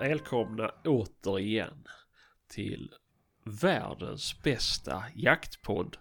[0.00, 1.84] välkomna återigen
[2.48, 2.92] till
[3.44, 5.96] världens bästa jaktpodd.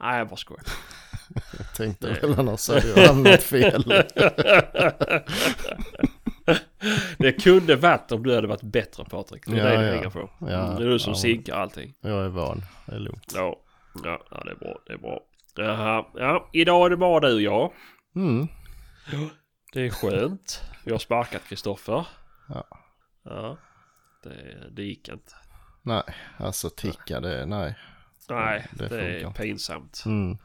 [0.00, 0.64] Nej, jag bara skojar.
[1.58, 3.84] Jag tänkte väl annars hade jag hamnat fel.
[7.18, 9.46] det kunde varit om du hade varit bättre Patrik.
[9.46, 9.92] Det är Ja, det det ja.
[9.92, 10.30] hänger på.
[10.40, 11.18] Ja, det är du som ja.
[11.18, 11.94] sinkar allting.
[12.00, 13.32] Jag är van, det är lugnt.
[13.34, 13.56] Ja,
[14.04, 14.78] ja, ja, det är bra.
[14.86, 15.20] Det är bra.
[15.56, 17.72] Jaha, ja, idag är det bara du och jag.
[18.16, 18.48] Mm.
[19.72, 20.62] Det är skönt.
[20.84, 22.06] Vi har sparkat Kristoffer.
[22.48, 22.81] Ja.
[23.22, 23.58] Ja,
[24.22, 25.32] det, det gick inte.
[25.82, 26.02] Nej,
[26.38, 27.78] alltså ticka det, nej.
[28.28, 30.02] Nej, Det det, är pinsamt.
[30.06, 30.38] Mm.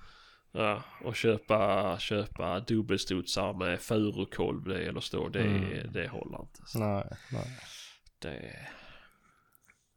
[0.52, 5.92] Ja, och köpa, köpa dubbelstudsar med furukolv det eller så, det, Mm.
[5.94, 6.62] det håller inte.
[6.66, 7.58] Så Nej, nej.
[8.20, 8.56] Det,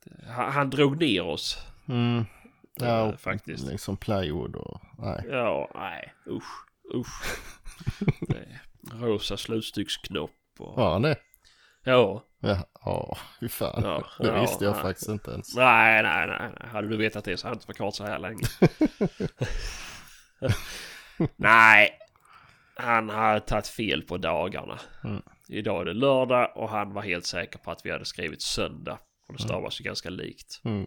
[0.05, 1.67] det, han, han drog ner oss.
[1.89, 2.25] Mm.
[2.75, 3.67] Ja, Ja, och faktiskt.
[3.67, 5.25] liksom plywood och nej.
[5.31, 7.39] Ja, nej, usch, usch.
[8.29, 8.61] det,
[8.93, 10.77] rosa slutstycksknopp och...
[10.77, 11.17] Var han det?
[11.85, 13.83] Ja, Ja, fy fan.
[13.85, 14.83] Ja, det ja, visste jag nej.
[14.83, 15.57] faktiskt inte ens.
[15.57, 16.69] nej, nej, nej, nej.
[16.71, 18.45] Hade du vetat det så hade det inte varit klart så här länge.
[21.37, 21.91] nej,
[22.75, 24.79] han har tagit fel på dagarna.
[25.05, 25.23] Mm.
[25.49, 28.99] Idag är det lördag och han var helt säker på att vi hade skrivit söndag.
[29.29, 30.61] Och det stavas ju ganska likt.
[30.65, 30.87] Mm.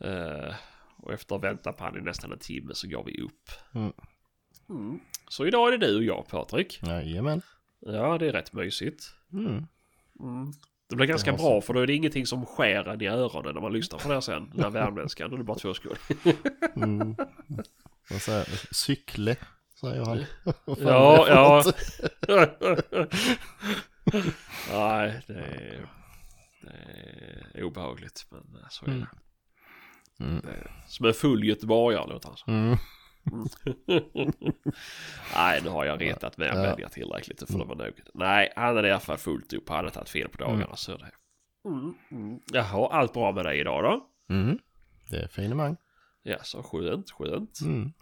[0.00, 0.54] Eh,
[0.96, 3.50] och efter att ha väntat på han i nästan en timme så går vi upp.
[3.74, 3.92] Mm.
[4.68, 5.00] Mm.
[5.28, 6.80] Så idag är det du och jag Patrik.
[6.82, 7.42] Jajamän.
[7.80, 9.04] Ja, det är rätt mysigt.
[9.32, 9.66] Mm.
[10.20, 10.52] Mm.
[10.88, 13.54] Det blir ganska Ja, bra för då är det ingenting som skär en i öronen
[13.54, 14.50] när man lyssnar på det här sen.
[14.54, 15.30] Den här värmländskan.
[15.30, 15.96] Då är det bara två skål.
[16.76, 17.16] Mm.
[18.20, 19.36] Säger Cykle,
[19.80, 20.24] säger han.
[20.66, 21.64] Ja, det ja.
[24.72, 25.88] Nej, det är,
[27.52, 28.26] det är obehagligt.
[28.30, 28.94] Men så är det.
[28.94, 29.06] Mm.
[30.20, 30.40] Mm.
[30.44, 32.54] det är, som en full göteborgare låter han som.
[32.54, 32.78] Mm.
[35.34, 36.62] Nej, nu har jag retat med Ja.
[36.62, 37.38] vänliga tillräckligt.
[37.38, 38.00] Det får det vara nog.
[38.14, 39.68] Nej, han är i alla fall fullt upp.
[39.68, 40.64] Han hade tagit fel på dagarna.
[40.64, 40.76] Mm.
[40.76, 41.10] Så det.
[41.64, 42.40] Mm, mm.
[42.52, 44.06] Jaha, allt bra med dig idag då?
[44.34, 44.58] Mm.
[45.10, 45.76] Det är finemang.
[46.22, 47.60] Ja, så skönt, skönt.
[47.60, 47.92] Mm.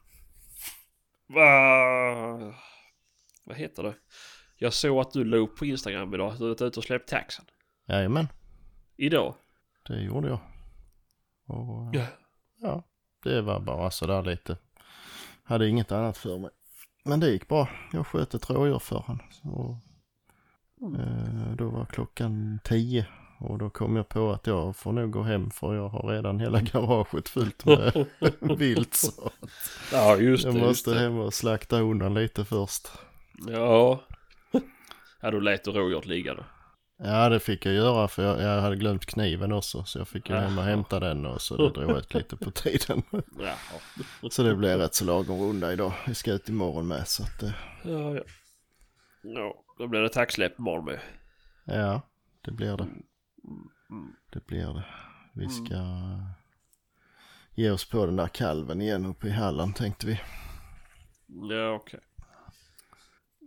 [1.26, 2.54] Va...
[3.44, 3.94] Vad heter det?
[4.56, 6.34] Jag såg att du la upp på Instagram idag.
[6.38, 7.44] Du var ute och släppt taxen.
[7.88, 8.28] Jajamän,
[8.96, 9.34] Idag?
[9.88, 10.38] det gjorde jag.
[11.46, 12.06] Och, Ja.
[12.56, 12.82] ja,
[13.22, 14.56] det var bara sådär lite.
[15.50, 16.50] Hade inget annat för mig.
[17.04, 17.68] Men det gick bra.
[17.92, 19.26] Jag sköt ett rådjur för honom.
[19.42, 19.76] Och,
[21.00, 23.06] eh, då var klockan tio.
[23.38, 26.40] Och då kom jag på att jag får nog gå hem för jag har redan
[26.40, 28.06] hela garaget fullt med
[28.58, 28.94] vilt.
[28.94, 29.30] Så
[29.92, 30.50] Ja, just det.
[30.50, 32.88] jag måste hem och slakta undan lite först.
[33.46, 34.00] Ja.
[35.22, 36.42] Ja, då lät du rådjuret ligga då.
[37.02, 39.84] Ja det fick jag göra för jag, jag hade glömt kniven också.
[39.84, 42.50] Så jag fick ju hem och hämta den och så det drog ut lite på
[42.50, 43.02] tiden.
[44.30, 45.92] Så det blev rätt så lagom runda idag.
[46.06, 47.52] Vi ska ut imorgon med så att eh,
[47.82, 48.14] ja.
[48.14, 48.22] ja.
[49.22, 51.00] ja då blir det taxsläpp imorgon med.
[51.64, 52.00] ja
[52.44, 52.88] det blir det.
[53.90, 54.14] Mm.
[54.30, 54.84] Det blir det.
[55.32, 55.76] Vi ska
[57.54, 60.20] ge oss på den där kalven igen uppe i Halland tänkte vi.
[61.26, 62.00] Ja, okej.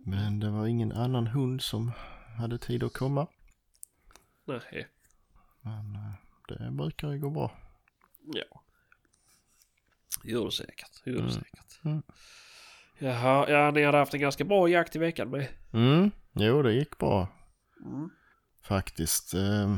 [0.06, 1.92] Men det var ingen annan hund som
[2.38, 3.26] hade tid att komma.
[4.44, 4.88] Nej.
[5.60, 6.12] Men eh,
[6.48, 7.52] det brukar ju gå bra.
[8.34, 8.62] Ja.
[10.24, 11.02] Gör det säkert.
[11.06, 11.30] Gör det Mm.
[11.32, 11.84] säkert.
[11.84, 12.02] Mm.
[12.98, 15.48] Jaha, ja ni hade haft en ganska bra jakt i veckan med.
[15.72, 17.28] Mm, jo det gick bra.
[17.84, 18.10] Mm.
[18.62, 19.34] Faktiskt.
[19.34, 19.76] eh,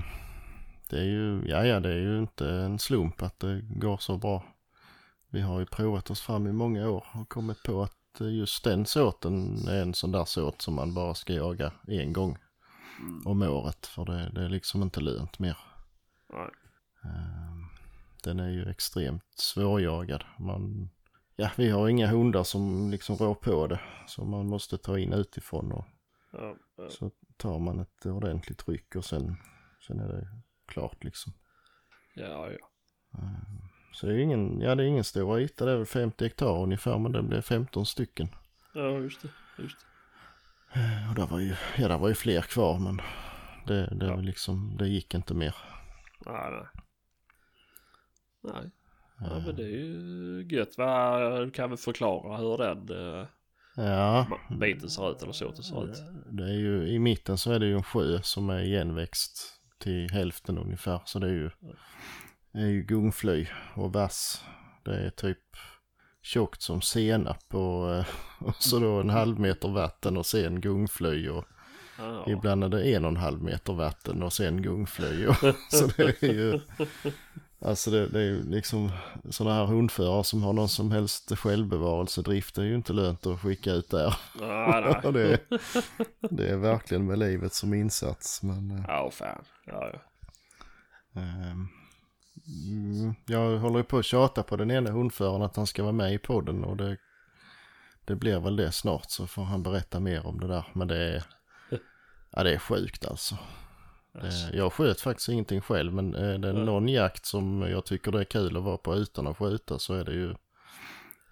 [0.90, 4.16] Det är ju, ja ja det är ju inte en slump att det går så
[4.18, 4.44] bra.
[5.30, 8.64] Vi har ju provat oss fram i många år och kommit på att eh, just
[8.64, 12.38] den såten är en sån där såt som man bara ska jaga en gång
[12.98, 13.22] Mm.
[13.26, 13.86] om året.
[13.86, 15.58] För det, det är liksom inte lönt mer.
[16.32, 16.50] Nej.
[17.04, 17.56] Eh,
[18.24, 20.24] Den är ju extremt svårjagad.
[20.38, 20.90] Man,
[21.36, 23.80] ja vi har inga hundar som liksom rår på det.
[24.06, 25.84] Så man måste ta in utifrån och
[26.32, 26.88] Ja, ja.
[26.90, 29.36] så tar man ett ordentligt ryck och sen,
[29.86, 30.28] sen är det
[30.66, 31.32] klart liksom.
[32.14, 32.68] ja, ja.
[33.92, 36.62] Så det är ingen, ja det är ingen stor yta, det är väl 50 hektar
[36.62, 38.28] ungefär men det blir 15 stycken.
[38.74, 39.28] Ja, just det.
[39.62, 39.86] Just det.
[41.08, 43.00] Och där var ju, ja där var ju fler kvar men
[43.66, 44.16] det, det, Ja.
[44.16, 45.54] liksom, det gick inte mer.
[46.26, 46.66] Nej, nej.
[48.42, 48.70] Nej.
[49.20, 50.78] Ja, men det är ju gött.
[50.78, 51.18] Va?
[51.40, 53.26] Du kan väl förklara hur den uh,
[53.76, 54.26] Ja,
[54.60, 56.02] biten ser ut eller så det ser ut.
[56.30, 60.10] det är ju, i mitten så är det ju en sjö som är igenväxt till
[60.10, 61.00] hälften ungefär.
[61.04, 61.50] Så det är ju,
[62.52, 64.44] det är ju gungfly och vass.
[64.84, 65.38] Det är typ
[66.26, 68.06] tjockt som senap och, eh,
[68.38, 71.44] och så då en halv meter vatten och sen gungfly och
[71.98, 75.26] Ja, ibland är det en och en halv meter vatten och sen gungfly.
[75.26, 75.36] Och,
[75.70, 76.60] så det är ju,
[77.60, 78.90] Alltså det, det är ju liksom
[79.30, 82.54] sådana här hundförare som har någon som helst självbevarelsedrift.
[82.54, 84.16] Det är ju inte lönt att skicka ut där.
[84.40, 85.00] Nej.
[85.12, 85.38] det, är,
[86.30, 88.42] det är verkligen med livet som insats.
[88.42, 89.44] Men eh, Ja, fan.
[89.66, 91.20] Ja, ja.
[91.20, 91.68] ehm,
[92.46, 95.92] mm, jag håller ju på att tjata på den ena hundföraren att han ska vara
[95.92, 96.64] med i podden.
[96.64, 96.96] Och det,
[98.04, 100.64] det blir väl det snart så får han berätta mer om det där.
[100.72, 101.24] Men det är,
[102.30, 103.38] ja, det är sjukt alltså.
[104.12, 108.20] Det, jag sköt faktiskt ingenting själv men är det någon jakt som jag tycker det
[108.20, 110.34] är kul att vara på utan att skjuta så är det ju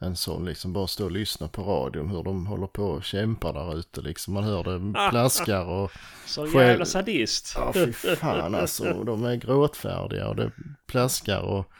[0.06, 3.53] en sån liksom bara stå och lyssna på radion hur de håller på och kämpar
[3.53, 4.35] där ute liksom.
[4.35, 5.91] Man hör det plaskar och
[6.27, 7.53] Så Själv- jävla sadist.
[7.56, 9.05] ja fy fan alltså.
[9.05, 10.51] De är gråtfärdiga och det
[10.87, 11.71] plaskar och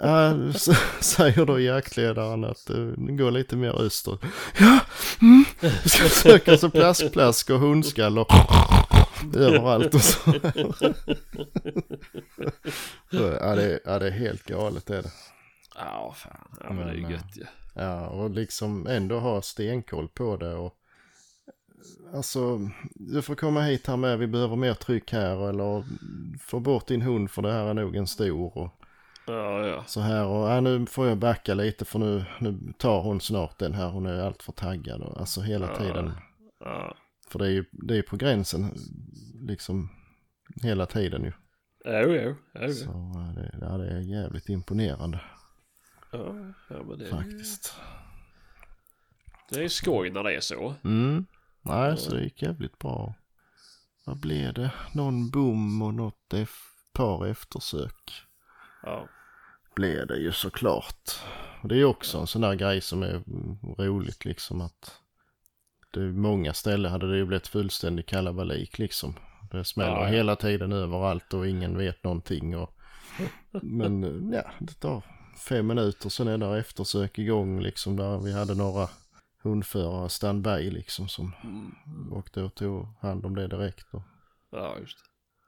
[0.00, 4.20] Ja, så säger då jaktledaren att eh, det går lite mer österut.
[4.58, 4.78] Ja,
[5.22, 5.44] mm.
[5.84, 8.28] Ska söka så plaskplask och hundskall och
[9.36, 10.34] överallt och så.
[13.10, 15.10] Ja, det, är- ja, det är helt galet är det.
[15.78, 16.56] Ja, fan.
[16.60, 17.44] Ja, men det är ju Men, gött ju.
[17.74, 20.74] Ja, och liksom ändå ha stenkoll på det och
[22.14, 22.58] Alltså,
[22.94, 25.84] du får komma hit här med, vi behöver mer tryck här eller
[26.40, 28.72] få bort din hund för det här är nog en stor och
[29.26, 29.84] Ja, ja.
[29.86, 33.58] så här och ja, nu får jag backa lite för nu, nu tar hon snart
[33.58, 35.76] den här, hon är allt för taggad och alltså hela Ja.
[35.76, 36.12] tiden.
[36.64, 36.96] Ja,
[37.30, 38.74] För det är ju det är på gränsen
[39.34, 39.88] liksom
[40.62, 41.32] hela tiden ju.
[41.84, 42.34] jo, jo.
[42.60, 42.72] jo.
[42.72, 42.84] Så
[43.14, 45.20] ja, det, ja, det är jävligt imponerande
[46.10, 46.34] Ja,
[46.68, 47.74] ja, men det faktiskt.
[49.50, 50.74] det är skoj när det är så.
[50.84, 51.26] Mm.
[51.62, 53.14] Nej, så det gick jävligt bra.
[54.04, 54.72] Vad blev det?
[54.92, 56.34] Någon bom och något
[56.92, 58.12] par eftersök.
[58.82, 59.08] Ja,
[59.74, 61.10] Blev det ju såklart.
[61.62, 63.22] Och det är också en sån där grej som är
[63.78, 65.00] roligt liksom att
[65.90, 69.14] det är många ställen hade det ju blivit fullständig kalabalik liksom.
[69.50, 70.06] Det smäller ja.
[70.06, 72.56] hela tiden överallt och ingen vet någonting.
[72.56, 72.76] Och...
[73.62, 75.02] Men ja, det tar
[75.36, 78.88] fem minuter sen är det eftersök igång liksom där vi hade några
[79.42, 81.32] hundförare standby liksom som
[82.12, 83.94] åkte och tog hand om det direkt.
[83.94, 84.02] Och,
[84.50, 84.98] ja just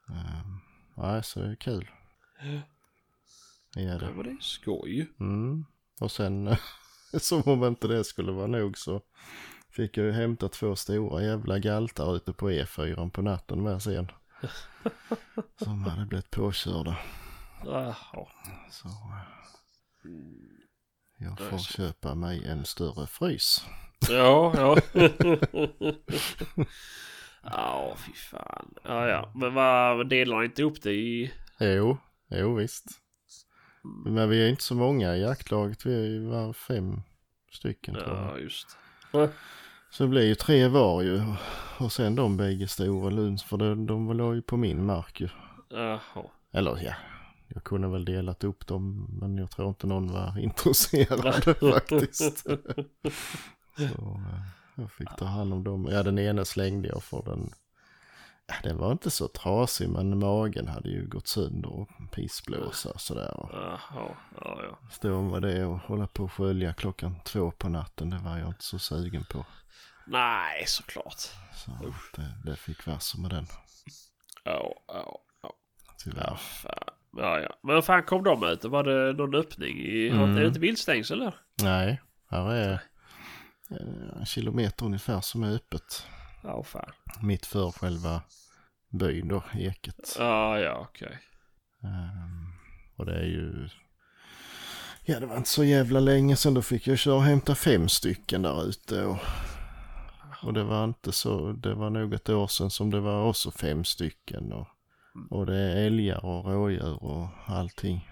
[0.07, 0.13] det.
[0.13, 0.59] ehm,
[0.97, 1.89] nej, så det är kul.
[3.73, 4.23] Det är Ja, det.
[4.23, 5.09] det är skoj.
[5.19, 5.65] Mm.
[6.01, 6.55] Och sen,
[7.19, 9.01] som om inte det skulle vara nog så
[9.69, 14.11] fick jag ju hämta två stora jävla galtar ute på E4 på natten med sen.
[15.63, 16.97] Som hade blivit påkörda.
[17.65, 17.95] Jaha.
[18.71, 19.21] Så eh,
[21.17, 23.65] jag får köpa mig en större frys.
[24.09, 24.77] Ja, ja.
[27.43, 28.73] Ja, fy fan.
[28.83, 29.31] Ja, ja.
[29.35, 31.31] Men vad delar han inte upp det i?
[31.59, 31.97] Jo,
[32.29, 32.85] jo visst.
[34.05, 35.85] Men vi är inte så många i jaktlaget.
[35.85, 37.01] Vi är var fem
[37.51, 38.25] stycken tror jag.
[38.25, 38.77] Ja, just
[39.89, 41.21] Så det blir ju tre var ju.
[41.79, 43.43] Och sen de bägge stora Lunds.
[43.43, 45.29] För de, de låg ju på min mark ju.
[45.69, 46.23] Jaha.
[46.51, 46.93] Eller ja,
[47.49, 49.07] jag kunde väl delat upp dem.
[49.21, 52.39] Men jag tror inte någon var intresserad faktiskt.
[53.77, 54.41] Så eh,
[54.75, 55.87] jag fick ta hand om dem.
[55.91, 57.49] Ja, den ena slängde jag för den.
[58.47, 63.01] Ja, den var inte så trasig men magen hade ju gått sönder och pissblåsa och
[63.01, 63.33] sådär.
[63.35, 63.79] Ja,
[64.41, 64.79] ja.
[64.91, 68.09] stå med det och hålla på och skölja klockan två på natten.
[68.09, 69.45] Det var jag inte så sugen på.
[70.07, 71.19] Nej, såklart.
[71.55, 71.71] Så
[72.15, 73.47] det, det fick så med den.
[74.43, 75.53] Ja, ja, ja.
[75.97, 76.35] Tyvärr.
[76.35, 76.98] Fan.
[77.17, 77.59] Ja, ja.
[77.63, 78.65] Men fan kom de ut?
[78.65, 80.09] Var det någon öppning i...
[80.09, 80.37] Mm.
[80.37, 81.35] Är det inte viltstängsel där?
[81.63, 82.73] Nej, här är
[83.71, 86.07] eh, en kilometer ungefär som är öppet.
[86.43, 86.91] Ja, fan.
[87.21, 88.21] Mitt för själva
[88.89, 90.15] byn då, Eket.
[90.19, 91.19] Ja, ja, okej.
[91.83, 92.53] Ehm,
[92.95, 93.69] och det är ju...
[95.05, 97.89] Ja, det var inte så jävla länge sedan då fick jag köra och hämta fem
[97.89, 99.05] stycken där ute.
[99.05, 99.17] Och,
[100.43, 103.51] och det var inte så, det var nog ett år sedan som det var också
[103.51, 104.53] fem stycken.
[104.53, 104.67] Och,
[105.29, 108.09] och det är älgar och rådjur och allting.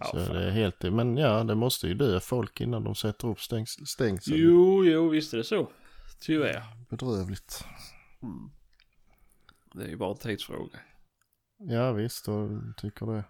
[0.00, 0.36] Ja, så fan.
[0.36, 3.88] det är helt, men ja, det måste ju dö folk innan de sätter upp stängs,
[3.88, 4.34] stängsel.
[4.36, 5.70] Jo, jo, visst är det så.
[6.20, 6.62] Tyvärr.
[6.90, 7.64] Bedrövligt.
[8.22, 8.50] Mm.
[9.74, 10.78] Det är ju bara en tidsfråga.
[11.58, 13.24] Ja visst, och tycker det.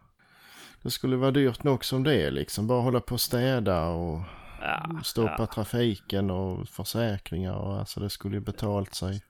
[0.83, 2.67] Det skulle vara dyrt nog som det är liksom.
[2.67, 4.21] Bara hålla på och städa och
[4.61, 5.47] Ja, stoppa ja.
[5.47, 9.23] trafiken och försäkringar och alltså det skulle ju betalt sig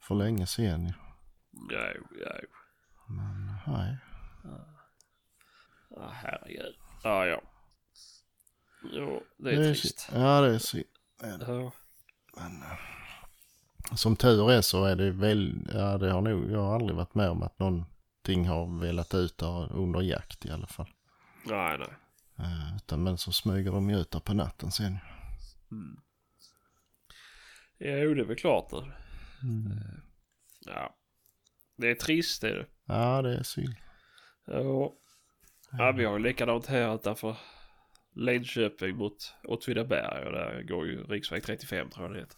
[0.00, 0.92] för länge sedan.
[1.70, 1.86] Ja,
[2.20, 2.32] ja.
[3.10, 3.96] Men nej.
[5.90, 6.74] Ja, herregud.
[7.02, 7.42] Ja, ja.
[8.82, 10.08] Jo, det är Det är trist.
[10.14, 10.84] Ja det är synd.
[11.20, 11.72] Ja.
[12.36, 12.78] Men, eh,
[13.94, 17.14] som tur är så är det väl, ja det har nog, jag har aldrig varit
[17.14, 20.88] med om att någonting har velat ut där under jakt i alla fall.
[21.46, 21.88] Nej, nej.
[22.38, 24.98] Eh, utan men så smyger de ju ut där på natten sen.
[25.70, 26.00] Mm.
[27.78, 28.72] Jo, det är väl klart.
[29.42, 29.80] Mm.
[30.66, 30.96] Ja.
[31.80, 32.66] Det är trist det är det.
[32.86, 33.74] Ja det är synd.
[34.46, 34.92] Ja.
[35.72, 37.36] Ja, vi har ju likadant här utanför
[38.14, 42.36] Linköping mot Åtvidaberg och där går ju riksväg 35 tror jag det heter.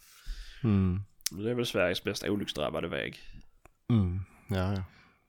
[0.63, 0.99] Mm.
[1.31, 3.19] Det är väl Sveriges mest olycksdrabbade väg.
[3.89, 4.19] Mm.
[4.49, 4.83] Ja, ja.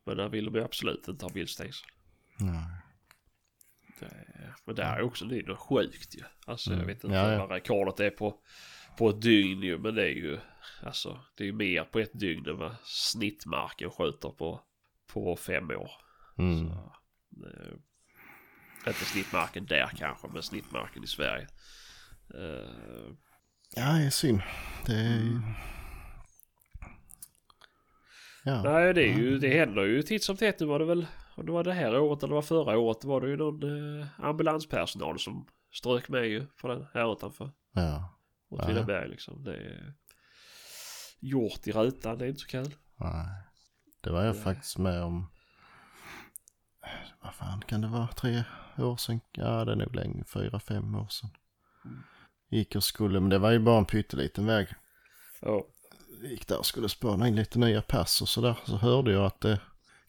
[0.07, 1.87] Men där vill de absolut inte ha viltstängsel.
[2.39, 2.65] Nej.
[4.01, 4.11] Det
[4.65, 6.23] Men det här är också det är sjukt ju.
[6.47, 6.87] Alltså jag Mm.
[6.87, 7.39] vet inte Ja, ja.
[7.39, 8.35] vad rekordet är på,
[8.97, 9.79] på ett dygn ju.
[9.79, 10.39] Men det är ju
[10.83, 14.61] alltså det är mer på ett dygn än vad snittmarken skjuter på,
[15.13, 15.91] på fem år.
[16.39, 16.69] Mm.
[16.69, 16.93] Så,
[17.31, 17.79] det är,
[18.87, 21.49] inte snittmarken där kanske men snittmarken i Sverige.
[22.35, 23.15] Eh,
[23.77, 24.41] Ja, det är synd.
[24.87, 25.41] Det är ju...
[28.45, 28.63] Ja.
[28.63, 30.61] nej det är ju, det händer ju titt som tätt.
[30.61, 33.01] Nu var det väl, om det var det här året eller det var förra året.
[33.01, 33.63] Då var det ju någon
[34.01, 37.51] eh, ambulanspersonal som strök med ju på den här utanför.
[37.73, 38.14] Ja.
[38.55, 39.45] Åtvidaberg liksom.
[39.45, 39.95] Det är
[41.21, 42.75] gjort i rutan, det är inte så kul.
[42.97, 43.27] Nej.
[44.01, 45.31] Det var jag faktiskt med om.
[47.23, 48.07] Vad fan kan det vara?
[48.07, 48.45] Tre
[48.79, 49.21] år sedan?
[49.33, 50.25] Ja, det är nog länge.
[50.25, 51.31] Fyra, fem år sedan.
[51.85, 52.03] Mm.
[52.51, 54.69] Gick och skulle, men det var ju bara en pytteliten väg.
[55.41, 55.67] Ja.
[56.23, 58.59] Gick där och skulle spana in lite nya pass och sådär.
[58.65, 59.61] Så hörde jag att det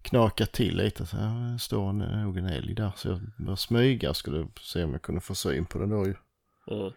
[0.02, 1.06] knakade till lite.
[1.06, 2.92] Så här, står nog en älg där.
[2.96, 6.06] Så jag började smyga och skulle se om jag kunde få syn på den då
[6.06, 6.16] ju.
[6.66, 6.94] Ja.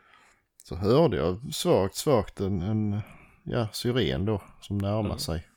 [0.69, 3.01] Så hörde jag svagt, svagt en, en
[3.43, 5.19] ja, syren då som närmar Ja.
[5.19, 5.49] sig.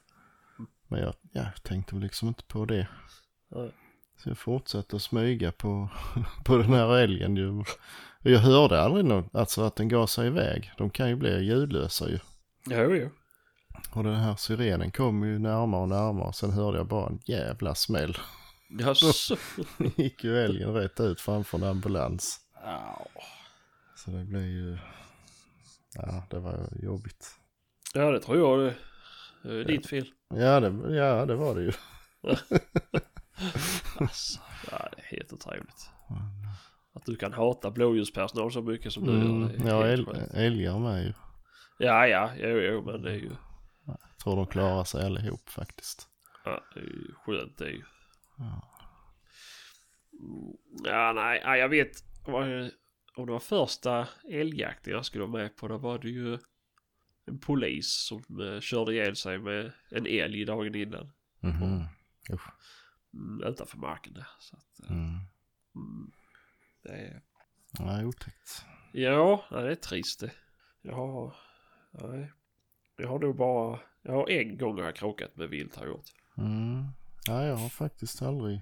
[0.88, 2.88] Men jag, ja, tänkte liksom inte på det.
[3.50, 3.70] Ja.
[4.18, 5.89] Så jag fortsatte att smyga på,
[6.46, 7.60] på den här älgen ju.
[7.60, 7.68] Och
[8.22, 10.72] jag hörde aldrig något, alltså att den gav sig iväg.
[10.77, 12.20] De kan ju bli ljudlösa ju.
[12.65, 13.10] Jo, jo.
[13.91, 16.34] Och den här syrenen kom ju närmare och närmare.
[16.34, 18.18] Sen hörde jag bara en jävla smäll.
[18.80, 19.36] Jaså?
[19.96, 22.39] gick ju älgen rätt ut framför en ambulans.
[23.96, 24.77] Så det blev ju,
[25.95, 27.36] ja det var jobbigt.
[27.93, 28.75] ja, det tror jag det.
[29.43, 30.12] Det är ditt fel.
[30.29, 31.71] Ja det, ja, det var det ju.
[34.00, 34.39] Alltså,
[34.71, 35.89] ja, det är helt otroligt.
[36.93, 39.67] Att du kan hata blåljuspersonal så mycket som du Mm, gör.
[39.67, 39.86] Ja,
[40.38, 41.13] älgar med ju.
[41.77, 43.31] Ja, ja, jo, jo, men det är ju,
[44.24, 46.07] Tror de klarar sig allihop faktiskt.
[46.45, 47.83] ja, det är ju skönt det är ju.
[48.38, 48.67] Ja.
[50.83, 51.91] Ja, nej, ja, jag vet
[53.15, 55.68] om det var första älgjakten jag skulle vara med på.
[55.68, 56.39] Då var det ju
[57.25, 61.12] en polis som eh, körde ihjäl sig med en älg dagen innan.
[61.39, 61.84] Mhm.
[63.13, 64.27] Mm, utanför marken där.
[64.39, 65.10] Så att, eh, Mm.
[65.75, 66.12] mm,
[66.84, 67.22] det är...
[67.80, 68.65] Ja, otäckt.
[68.94, 70.32] Ja, nej, det är trist det.
[70.82, 71.36] Jag har...
[71.91, 72.32] Nej.
[72.98, 73.80] Jag har nog bara...
[74.01, 76.06] Jag har en gång har jag krockat med vilt har jag gjort.
[76.38, 76.86] Mm.
[77.27, 78.62] Ja, jag har faktiskt aldrig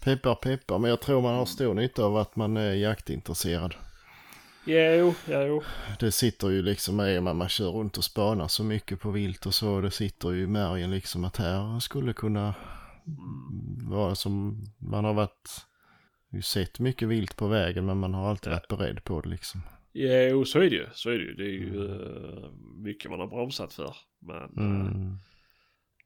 [0.00, 0.78] peppar peppar.
[0.78, 3.74] Men jag tror man har stor nytta av att man är jaktintresserad.
[4.64, 5.62] Jo, jo.
[6.00, 9.46] Det sitter ju liksom med man, man kör runt och spanar så mycket på vilt
[9.46, 9.80] och så.
[9.80, 12.54] Det sitter ju i märgen liksom att här skulle kunna
[13.90, 15.66] vara som man har varit
[16.30, 18.56] ju sett mycket vilt på vägen men man har alltid Ja.
[18.56, 19.62] varit beredd på det liksom.
[19.92, 20.86] Jo, så är det ju.
[20.94, 21.34] Så är det ju.
[21.34, 23.96] Det är ju eh, mycket man har bromsat för.
[24.20, 24.36] Men...
[24.42, 25.16] eh, Mm.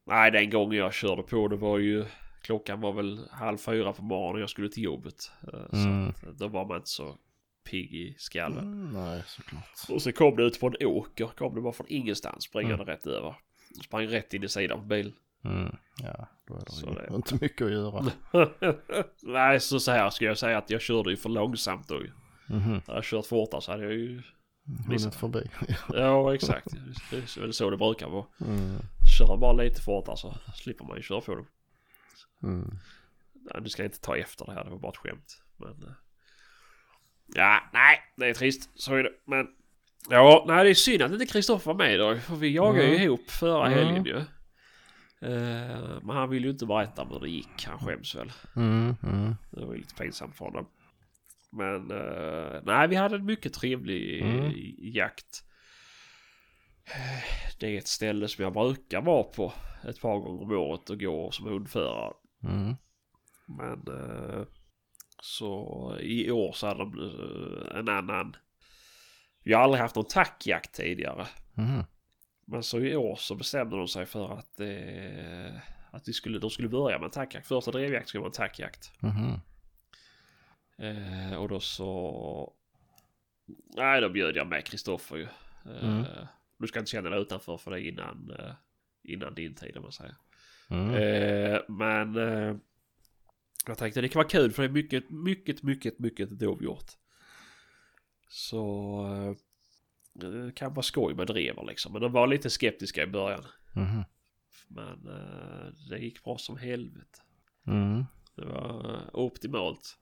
[0.07, 2.05] Nej, den gången jag körde på det var ju...
[2.47, 5.31] Klockan var väl halv fyra på morgonen och jag skulle till jobbet.
[5.53, 6.13] Eh, Mm.
[6.23, 7.17] Så att, då var man inte så
[7.71, 8.59] pigg i skallen.
[8.59, 9.65] Mm, nej, såklart.
[9.89, 11.27] Och så kom det ut på en åker.
[11.27, 13.35] Kom det bara från ingenstans springande rätt över.
[13.85, 15.13] Sprang rätt in i sidan på bilen.
[15.45, 15.77] Mm.
[16.03, 18.05] Ja, då är det Så det- inte mycket att göra.
[19.23, 22.01] Nej, så, så här ska jag säga att jag körde ju för långsamt då.
[22.49, 22.73] Mhm.
[22.73, 24.23] Hade jag kört fortare så hade jag ju...
[24.87, 25.51] Hunnit förbi.
[25.93, 26.69] Ja, exakt.
[27.11, 28.25] Det är väl så det brukar vara.
[28.41, 28.77] Mm.
[29.19, 31.47] Kör man lite fortare så slipper man ju dem.
[32.43, 32.71] Mm.
[33.35, 35.43] Nej, nu ska jag inte ta efter det här, det var bara ett skämt.
[35.57, 35.71] Men...
[35.83, 35.95] eh,
[37.35, 38.71] Ja, nej, det är trist.
[38.75, 39.11] Så är det.
[39.27, 39.47] Men...
[40.11, 42.23] Ja, nej det är synd att inte Kristoffer var med idag.
[42.23, 43.03] För vi jagade ju Mm.
[43.03, 43.79] ihop förra Mm.
[43.79, 44.17] helgen ju.
[45.21, 47.65] Eh, men han ville ju inte berätta hur det gick.
[47.67, 48.33] Han skäms väl.
[48.57, 48.97] Mm.
[49.03, 49.35] Mm.
[49.51, 50.67] Det var ju lite pinsamt för honom.
[51.53, 54.53] Men eh, nej, vi hade en mycket trevlig Mm.
[54.79, 55.43] jakt.
[57.61, 59.53] Det är ett ställe som jag brukar vara på
[59.89, 62.13] ett par gånger om året och gå som hundförare.
[62.43, 62.75] Mm.
[63.47, 64.45] Men eh,
[65.23, 68.37] så i år så hade de eh, en annan.
[69.43, 71.27] Vi har aldrig haft någon tackjakt tidigare.
[71.57, 71.83] Mm.
[72.47, 75.57] Men så i år så bestämde de sig för att, eh,
[75.91, 77.47] att vi skulle, de skulle börja med en tackjakt.
[77.47, 78.93] Första drevjakt skulle vara en tackjakt.
[79.03, 79.41] Mhm.
[80.79, 82.53] Eh, och då så...
[83.77, 85.29] Nej, då bjöd jag med Kristoffer ju.
[85.65, 86.05] Eh, Mm.
[86.59, 88.53] Du ska inte känna dig utanför för det innan, eh,
[89.03, 90.17] innan din tid om man säger.
[90.71, 90.95] Mm.
[90.95, 92.57] Eh, men eh,
[93.67, 96.91] jag tänkte det kan vara kul för det är mycket, mycket, mycket, mycket dovhjort.
[98.29, 99.37] Så eh,
[100.13, 101.93] det kan vara skoj med drever liksom.
[101.93, 103.45] Men de var lite skeptiska i början.
[103.73, 104.05] Mhm.
[104.69, 105.09] Men
[105.91, 107.19] det gick bra som helvete.
[107.67, 108.05] Mm.
[108.35, 109.99] Det var optimalt.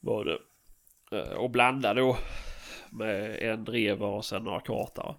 [0.00, 0.38] Var det.
[1.36, 2.18] Och blanda då
[2.90, 5.16] med en drever och sen några kartar.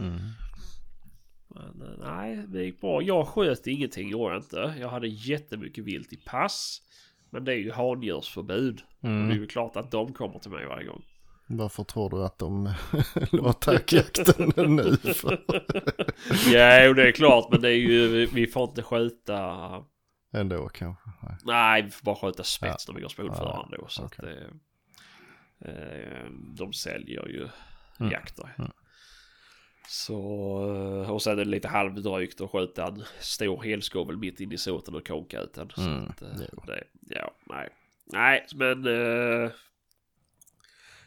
[0.00, 0.18] Mm.
[1.48, 3.02] Men eh, nej, det gick bra.
[3.02, 4.74] Jag sköt ingenting gjorde jag inte.
[4.80, 6.82] Jag hade jättemycket vilt i pass.
[7.30, 8.80] Men det är ju handjursförbud.
[9.00, 9.36] Och det är Mm.
[9.36, 11.02] ju klart att de kommer till mig varje gång.
[11.46, 12.72] Varför tror du att de
[13.32, 14.82] la tackjakten nu?
[16.52, 17.48] Ja, jo, det är klart.
[17.50, 19.56] Men det är ju, vi får inte skjuta.
[20.32, 21.10] Ändå kanske.
[21.22, 21.36] Nej.
[21.44, 23.86] Nej, vi får bara skjuta spets när vi går spolföraren då.
[23.88, 24.18] Så okej.
[24.18, 24.50] att
[25.60, 27.48] det, eh, de säljer ju
[28.00, 28.12] Mm.
[28.12, 28.54] jakter.
[28.58, 28.70] Mm.
[29.90, 30.14] Så,
[31.02, 34.58] eh, och sen är det lite halvdrygt att skjuta en stor helskovel mitt in i
[34.58, 35.70] såten och konka ut den.
[35.78, 36.28] Mm, att, eh,
[36.66, 37.68] det, ja, nej.
[38.04, 39.50] Nej, men eh,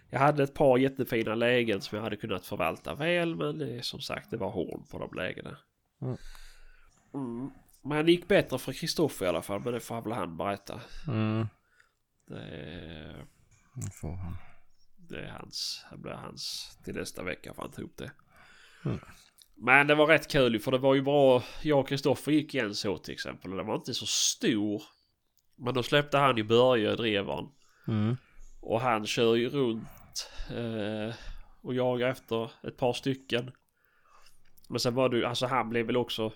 [0.10, 3.36] jag hade ett par jättefina lägen som jag hade kunnat förvalta väl.
[3.36, 5.58] Men det, är som sagt, det var hål på de lägena.
[6.02, 6.18] Mm.
[7.14, 7.52] Mm.
[7.82, 9.62] Men det gick bättre för Kristoffer i alla fall.
[9.64, 10.82] Men det får väl han berätta.
[11.08, 11.48] Mm.
[12.28, 13.26] Det
[13.76, 14.38] Nu får han.
[14.98, 15.86] det är hans.
[15.92, 18.12] Det blir hans till nästa vecka för han ta upp det.
[18.86, 19.00] Mm.
[19.56, 21.44] Men det var rätt kul för det var ju bra.
[21.62, 23.52] Jag och Kristoffer gick igen så till exempel.
[23.52, 24.84] Och det var inte så stor.
[25.56, 27.46] Men då släppte han i Börje drevaren.
[27.88, 28.18] Mm.
[28.62, 30.30] Och han kör ju runt.
[30.50, 31.16] Eh,
[31.62, 33.52] och jagar efter ett par stycken.
[34.70, 36.34] Men sen var ju, alltså han blev väl också.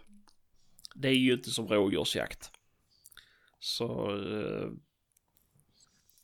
[0.95, 2.51] Det är ju inte som rådjursjakt.
[3.59, 4.11] Så.
[4.11, 4.69] Eh,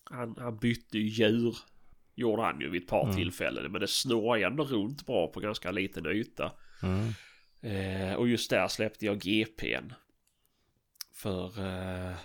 [0.03, 1.57] han, han bytte ju djur.
[2.15, 3.15] Gjorde han ju vid ett par Mm.
[3.15, 3.71] tillfällen.
[3.71, 6.51] Men det snurrar ändå runt bra på ganska liten yta.
[6.83, 7.09] Mm.
[7.61, 9.93] Eh, och just där släppte jag GPn.
[11.13, 12.15] För eh,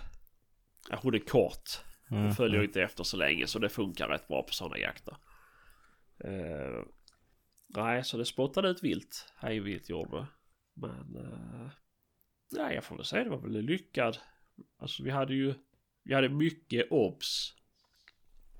[1.01, 1.69] hon är kort.
[2.11, 2.23] Mm.
[2.23, 5.17] Den följer ju inte efter så länge så det funkar rätt bra på sådana jakter.
[6.23, 6.83] Eh,
[7.67, 9.33] nej, så det spottade ut vilt.
[9.37, 10.27] Hejvilt gjorde det.
[10.73, 11.69] Men eh,
[12.51, 14.17] nej, jag får väl säga det var väl lyckad.
[14.79, 15.53] Alltså vi hade ju
[16.03, 17.53] vi hade mycket obs.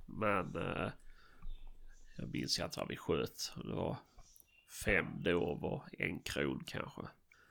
[0.05, 0.89] Men eh,
[2.19, 3.51] jag minns inte vad vi sköt.
[3.65, 3.97] Det var
[4.85, 7.01] fem dov och en kron kanske.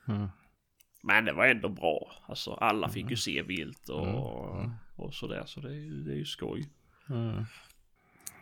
[0.08, 0.28] Mm.
[1.02, 2.12] Men det var ändå bra.
[2.26, 4.70] Alltså alla fick ju se vilt och, Mm, mm.
[4.96, 5.42] och sådär.
[5.46, 6.68] Så det är ju, det är ju skoj.
[7.10, 7.38] Mm.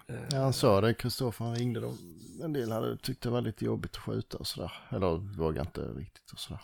[0.08, 1.98] Eh, Ja, han sa det, Kristoffer, han ringde dem.
[2.42, 4.72] En del hade tyckt det var lite jobbigt att skjuta och sådär.
[4.90, 6.60] Eller vågade inte riktigt och sådär.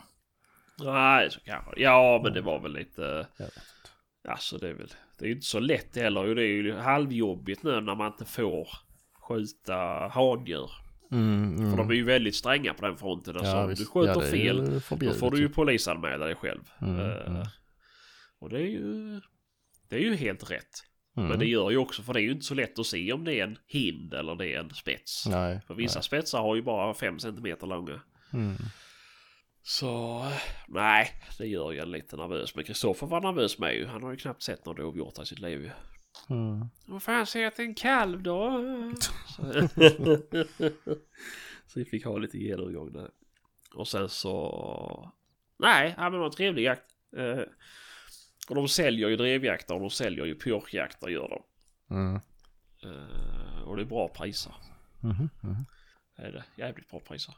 [0.79, 1.73] Nej, så kanske.
[1.77, 3.27] Ja, men det var väl lite...
[4.29, 4.89] Alltså det är väl...
[5.19, 6.35] Det är ju inte så lätt heller.
[6.35, 8.69] Det är ju halvjobbigt nu när man inte får
[9.33, 10.71] skjuta handjur.
[11.13, 11.71] Mm, mm.
[11.71, 13.37] För de är ju väldigt stränga på den fronten.
[13.37, 16.71] Alltså, om du skjuter Ja, fel, då får du ju polisanmäla dig själv.
[16.81, 17.47] Mm, mm.
[18.41, 19.21] Och det är ju...
[19.89, 20.85] Det är ju helt rätt.
[21.17, 21.29] Mm.
[21.29, 23.25] Men det gör ju också, för det är ju inte så lätt att se om
[23.25, 25.27] det är en hind eller det är en spets.
[25.27, 25.61] Nej.
[25.67, 26.05] För vissa nej.
[26.05, 28.01] spetsar har ju bara 5 cm långa.
[28.33, 28.57] Mm.
[29.63, 30.25] Så
[30.69, 32.55] nej, det gör ju en lite nervös.
[32.55, 33.87] Men Kristoffer var nervös med ju.
[33.87, 35.71] Han har ju knappt sett något dovhjort i sitt liv ju.
[36.31, 36.67] Mm.
[36.87, 38.63] Vad fan säger att det är en kalv då?
[39.27, 39.43] Så,
[41.67, 43.11] så vi fick ha lite genomgång där.
[43.75, 45.13] Och sen så...
[45.57, 46.85] Nej, ja, men det var en trevlig jakt.
[47.17, 47.43] Eh,
[48.49, 51.43] och de säljer ju drevjakter och de säljer ju pyrschjakter gör de.
[51.95, 52.21] Mm.
[52.83, 54.55] Eh, och det är bra priser.
[55.01, 55.67] Mhm, mhm.
[56.17, 56.45] Det är det.
[56.57, 57.35] Jävligt bra priser.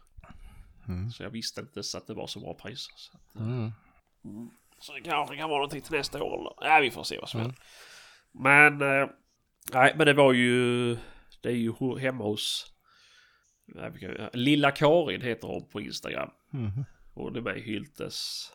[0.89, 1.11] Mm.
[1.11, 2.95] Så jag visste inte ens att det var så bra priser.
[2.97, 3.71] Så, att, Mm.
[4.79, 6.55] så det kanske kan vara någonting till nästa år?
[6.61, 7.47] Ja, vi får se vad som Mm.
[7.51, 7.63] händer.
[8.35, 8.83] Men...
[8.83, 9.09] Eh,
[9.73, 10.97] nej, men det var ju...
[11.41, 12.71] Det är ju hemma hos...
[14.33, 16.31] Lilla Karin heter hon på Instagram.
[17.15, 18.51] Och det är med i Hyltes...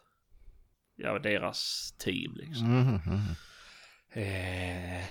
[0.96, 2.80] Ja, deras team liksom.
[2.80, 3.36] Mhm.
[4.12, 5.06] Eh,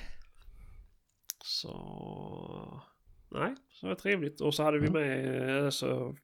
[1.44, 2.82] så...
[3.30, 4.40] Nej, så var det trevligt.
[4.40, 6.16] Och så hade vi med eh, så...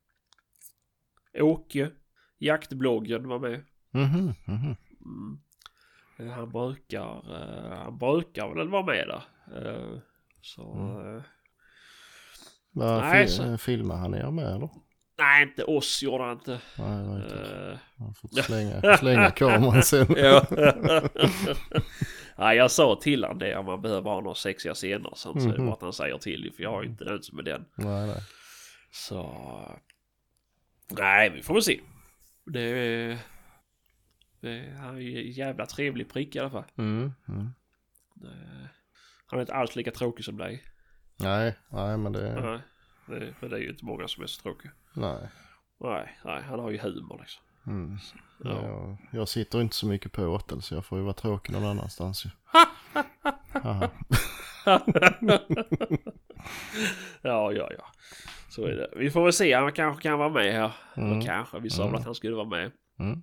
[1.41, 1.91] Åke.
[2.39, 3.65] Jaktbloggen var med.
[3.91, 4.77] Mhm, mhm.
[5.05, 5.41] Mm.
[6.19, 7.35] Eh, Han brukar...
[7.37, 9.23] eh, Han brukar väl vara med där.
[9.57, 9.99] Eh,
[10.43, 10.73] Så...
[10.75, 11.23] Mm.
[12.77, 14.71] Vad Nej, fi- så- filmar han er med eller?
[15.19, 16.61] Nej, inte oss gjorde han inte.
[16.79, 17.79] Nej, vet inte.
[17.99, 20.07] Han fått slänga, slänga kameran sen.
[20.17, 20.47] ja.
[22.39, 25.13] Nej, jag sa till han det om man behöver ha några sexiga scener.
[25.17, 25.67] Sen så Mhm.
[25.67, 26.53] bara att han säger till.
[26.57, 27.65] För jag har ju inte den som är den.
[27.75, 28.23] Nej, nej.
[28.91, 29.33] Så...
[30.91, 31.81] Nej, vi får väl se.
[32.47, 33.19] Det är...
[34.45, 36.65] det han är ju en jävla trevlig prick i alla fall.
[36.79, 37.49] Mm, mm.
[38.15, 38.69] Det-
[39.27, 40.65] Han är inte alls lika tråkig som dig.
[41.17, 42.41] Nej, nej men det...
[42.41, 42.61] Nej,
[43.21, 44.73] det, för det är ju inte många som är så tråkiga.
[44.95, 45.29] Nej.
[45.81, 47.43] Nej, nej, han har ju humor liksom.
[47.67, 47.99] Mm.
[48.45, 48.51] Ja.
[48.63, 51.65] Jag, jag sitter inte så mycket på åtel så jag får ju vara tråkig någon
[51.65, 52.31] annanstans ju.
[57.23, 57.85] Ja, ja, ja.
[58.49, 58.89] Så är det.
[58.97, 59.53] Vi får väl se.
[59.55, 60.73] Han kanske kan vara med här.
[60.97, 61.13] Mm.
[61.13, 61.59] Eller kanske.
[61.61, 61.99] Vi sa väl Mm.
[62.01, 62.71] att han skulle vara med.
[62.99, 63.23] Mm.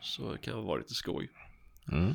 [0.00, 1.30] Så det kan vara lite skoj.
[1.92, 2.08] Mm.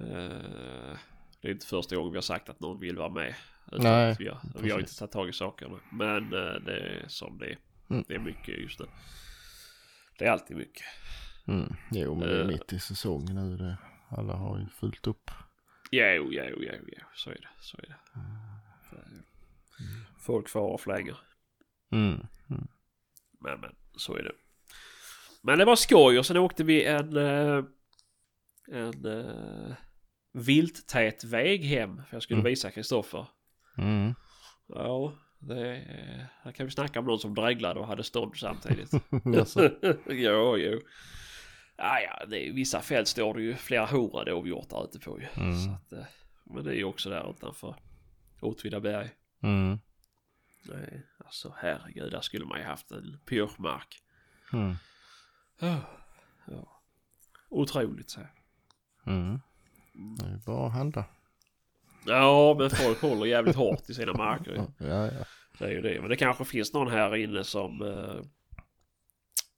[0.00, 0.96] Eh,
[1.40, 3.34] det är inte första gången vi har sagt att någon vill vara med.
[3.72, 5.80] Nej, vi, har, vi har inte tagit tag i sakerna.
[5.92, 7.58] Men eh, det är som det är.
[7.90, 8.04] Mm.
[8.08, 8.86] Det är mycket just nu.
[10.18, 10.84] Det är alltid mycket.
[11.46, 11.74] Mm.
[11.90, 12.46] Jo men det är Eh.
[12.46, 13.56] mitt i säsongen nu.
[13.56, 13.76] Det,
[14.08, 15.30] alla har ju fullt upp.
[15.90, 17.04] Jo, jo, jo, jo.
[17.14, 17.48] Så är det.
[17.60, 17.96] Så är det.
[18.90, 19.24] Så är det.
[20.18, 21.16] Folk far och flänger.
[21.92, 22.26] Mm.
[23.40, 24.32] Men, men, så är det.
[25.42, 27.16] Men det var skoj och sen åkte vi en...
[27.16, 27.64] eh,
[28.72, 29.72] en uh,
[30.32, 31.96] vilttät väg hem.
[31.96, 32.50] För jag skulle Mm.
[32.50, 33.26] visa Kristoffer.
[33.78, 34.14] Mm.
[34.68, 35.84] Ja, det...
[36.42, 38.90] Här kan vi snacka om någon som dreglade och hade stånd samtidigt.
[40.06, 40.80] Jo, jo.
[41.76, 45.26] Ja, ja, det är, vissa fält står det ju flera hundra dovhjortar ute på ju.
[45.42, 45.58] Mm.
[45.64, 46.04] Så att, eh,
[46.44, 47.76] men det är ju också där utanför
[48.40, 49.10] Åtvidaberg.
[49.42, 49.78] Mm.
[50.68, 54.02] Nej, alltså herregud, där skulle man ju haft en pyrschmark.
[54.52, 54.74] Mm.
[55.58, 55.76] Ja.
[56.46, 56.80] ja.
[57.50, 58.20] Otroligt så.
[58.20, 58.30] här.
[59.06, 59.40] Mm.
[60.18, 61.04] Det är bara att handla.
[62.06, 64.66] Ja, men folk håller jävligt hårt i sina marker.
[64.78, 65.24] Ja, ja.
[65.58, 66.00] Det är ju det.
[66.00, 68.24] Men det kanske finns någon här inne som eh,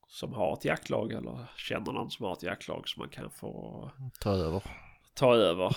[0.09, 3.91] som har ett jaktlag eller känner någon som har ett jaktlag som man kan få
[4.21, 4.63] Ta över.
[5.15, 5.77] ta över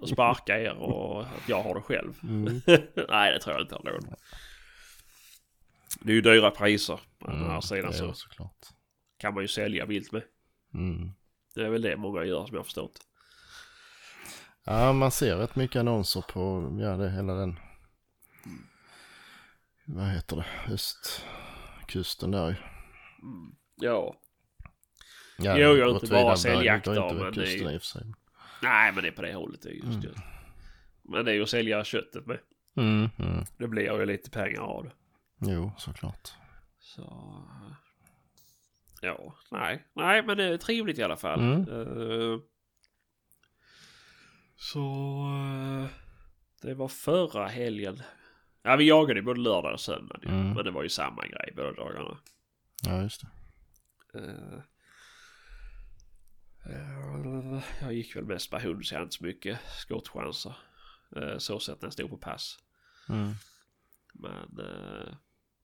[0.00, 2.14] och sparka er och att jag har det själv.
[2.22, 2.44] Mm.
[3.08, 4.14] Nej, det tror jag inte har någon.
[6.00, 7.00] Det är ju dyra priser.
[7.18, 7.62] Men å andra Mm.
[7.62, 8.66] sidan det är så såklart.
[9.18, 10.22] Kan man ju sälja vilt med.
[10.74, 11.12] Mm.
[11.54, 13.00] Det är väl det många gör som jag har förstått.
[14.64, 17.58] Ja, man ser rätt mycket annonser på, ja det hela den,
[19.84, 22.56] vad heter det, östkusten där ju.
[23.22, 23.54] Mm.
[23.76, 24.14] Ja.
[25.38, 26.50] Ja, Jo, jag är inte bara inte
[27.14, 27.78] men det är ju-.
[28.62, 29.62] Nej, men det är på det hållet.
[29.62, 30.00] Det är just Mm.
[30.00, 30.22] det.
[31.02, 32.38] Men det är ju att sälja köttet med.
[32.76, 33.44] Mm, mm.
[33.58, 34.92] Det blir ju lite pengar av det.
[35.52, 36.32] Jo, såklart.
[36.80, 37.02] Så...
[39.00, 39.86] Ja, nej.
[39.92, 41.40] Nej, men det är trevligt i alla fall.
[41.40, 41.60] Mm.
[41.60, 42.38] Eh,
[44.56, 44.80] så...
[45.82, 45.90] eh,
[46.62, 48.02] det var förra helgen.
[48.62, 50.20] Ja, vi jagade både lördag och söndag.
[50.24, 50.52] Mm.
[50.52, 52.18] Men det var ju samma grej båda dagarna.
[52.86, 53.28] Ja, just det.
[54.18, 54.62] Eh,
[57.80, 60.56] jag gick väl mest på hund så jag hade inte så mycket skottchanser.
[61.16, 62.58] Uh, så sett när jag stod på pass.
[63.08, 63.32] Mm.
[64.12, 64.76] Men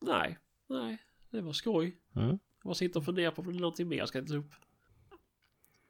[0.00, 0.98] nej, nej,
[1.30, 1.98] det var skoj.
[2.16, 2.38] Mm.
[2.64, 4.50] Jag sitter och funderar på om det är någonting mer jag ska ta upp.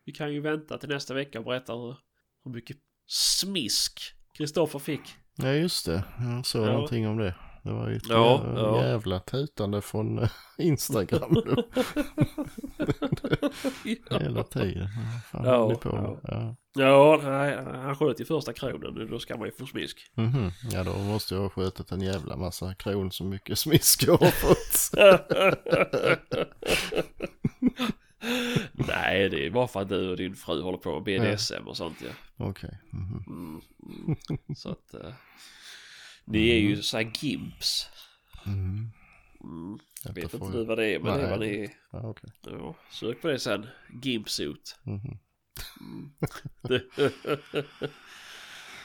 [0.04, 1.96] Vi kan ju vänta till nästa vecka och berätta hur,
[2.44, 4.00] hur mycket smisk
[4.37, 5.00] Kristoffer fick.
[5.37, 6.04] Ja, just det.
[6.18, 6.72] Jag såg Ja.
[6.72, 7.34] någonting om det.
[7.62, 8.87] Det var ju ett Ja, jä- ja.
[8.87, 11.37] jävla tutande från eh, Instagram
[14.20, 14.88] hela tiden.
[15.32, 16.20] Fan Ja, på?
[16.24, 16.56] Ja.
[16.76, 19.08] Ja, nej, han sköt i första kronen.
[19.10, 20.10] Då ska man ju få smisk.
[20.14, 20.50] Mhm.
[20.72, 24.30] ja, då måste jag ha skjutit en jävla massa kron så mycket smisk jag har
[24.30, 24.90] fått.
[29.30, 31.76] Nej, det är bara för att du och din fru håller på med BDSM och
[31.76, 32.10] sånt ja.
[32.46, 32.78] Okej.
[32.92, 33.24] mhm.
[33.26, 33.60] Mm,
[34.28, 34.54] mm.
[34.56, 34.94] Så att...
[34.94, 35.12] eh,
[36.24, 37.90] ni är ju så här gimps.
[38.46, 38.90] Mm.
[39.44, 39.78] Mm.
[40.04, 41.48] Jag vet inte nu vad det är, men det är vad Nej.
[41.58, 41.70] ni är.
[41.92, 42.30] Ja, okej.
[42.46, 43.66] Ja, sök på det sen.
[44.02, 44.78] Gimpsuit.
[44.82, 45.18] Mhm.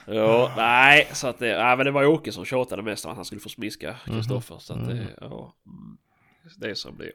[0.08, 3.16] ja, nej, så att det, nej, men det var Åke som tjatade mest om att
[3.18, 4.58] han skulle få smiska Kristoffer.
[4.60, 5.08] Så att det, Mhm.
[5.22, 5.98] ja, mm,
[6.58, 7.12] det är som det är.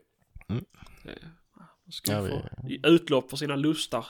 [0.48, 0.64] Mm.
[1.86, 4.06] Det- ska Ja, få vi- utlopp för sina lustar.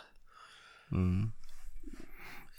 [0.92, 1.32] Mm.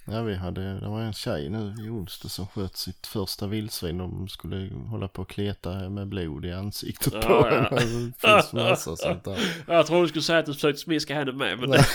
[0.07, 3.97] Ja, vi hade, det var en tjej nu i onsdag som sköt sitt första vildsvin.
[3.97, 7.49] De skulle hålla på och kleta med blod i ansiktet Ja, på ja.
[7.49, 7.69] henne.
[7.69, 9.39] Det finns massa sånt där.
[9.67, 11.69] Jag tror du skulle säga att du försökte smiska henne med, men...
[11.69, 11.85] Nej.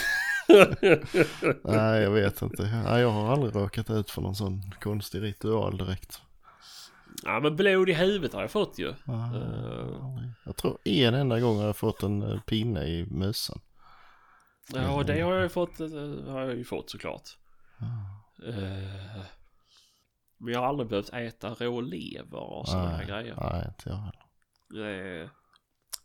[1.65, 2.63] Nej, jag vet inte.
[2.85, 6.21] Nej, jag har aldrig råkat ut för någon sån konstig ritual direkt.
[7.25, 8.95] Ja, men blod i huvudet har jag fått ju.
[9.07, 10.31] Ah, aldrig.
[10.45, 13.61] Jag tror en enda gång har jag fått en eh, pinne i mössan.
[14.73, 15.89] Ja, det har jag ju fått, eh,
[16.27, 17.29] har jag ju fått såklart.
[17.79, 18.47] Ah.
[18.49, 19.23] Eh,
[20.39, 23.37] Men jag har aldrig behövt äta rå lever och sådana här grejer.
[23.41, 24.21] Nej, inte jag heller.
[24.69, 25.31] Det,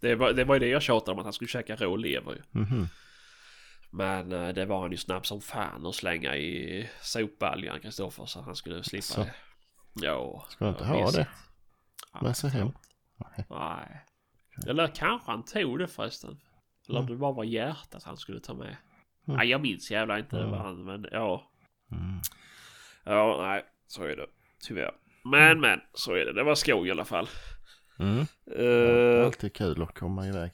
[0.01, 2.32] det, var, det var ju det jag tjatade om att han skulle käka rå lever
[2.34, 2.41] ju.
[2.60, 2.88] Mhm.
[3.91, 8.39] Men eh, det var han ju snabb som fan och slänga i sopbaljan Kristoffer så
[8.39, 9.19] att han skulle slippa Så.
[9.23, 9.34] det.
[9.95, 10.45] Ja.
[10.49, 11.15] Ska jag inte ha visst.
[11.15, 11.27] det
[12.13, 12.71] Ja, med sig hem?
[13.17, 13.45] Nej.
[13.49, 14.01] Nej.
[14.67, 16.39] Eller kanske han tog det förresten.
[16.89, 17.15] Eller om Mm.
[17.15, 18.67] det bara var hjärtat han skulle ta med.
[19.27, 19.38] Mm.
[19.38, 20.51] Nej, jag minns jävla inte Mm.
[20.51, 21.51] vad han, men ja.
[21.91, 22.19] Mm.
[23.03, 24.25] Ja, nej, så är det.
[24.63, 24.91] Tyvärr.
[25.23, 26.34] Men, men, så är det.
[26.34, 27.27] Det var skoj i alla fall.
[27.99, 28.25] Mm.
[28.60, 30.51] Uh, alltid kul att komma iväg.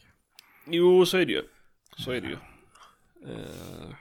[0.65, 1.43] jo, så är det ju.
[1.97, 2.37] Så är det ju.
[3.33, 3.95] Uh,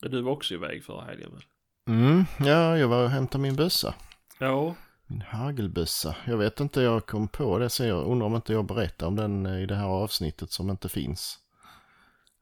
[0.00, 1.42] du var också iväg förra helgen väl?
[1.88, 2.24] Mm.
[2.40, 3.94] Ja, jag var och hämtade min bössa.
[4.42, 4.74] Ja.
[5.06, 6.16] Min hagelbössa.
[6.26, 9.16] Jag vet inte, jag kom på det så jag undrar om inte jag berättar om
[9.16, 11.38] den eh, i det här avsnittet som inte finns.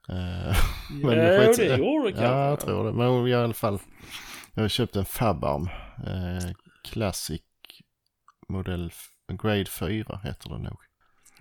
[0.08, 0.16] Eh,
[0.90, 2.24] Ja, Men det, skit- gjorde det kanske.
[2.26, 2.92] Ja, jag tror det.
[2.92, 3.78] Men i alla fall.
[4.54, 5.68] Jag har köpt en Fabarm.
[6.06, 6.50] Eh,
[6.84, 7.42] Classic
[8.48, 8.92] modell
[9.42, 10.78] Grade 4 heter den nog.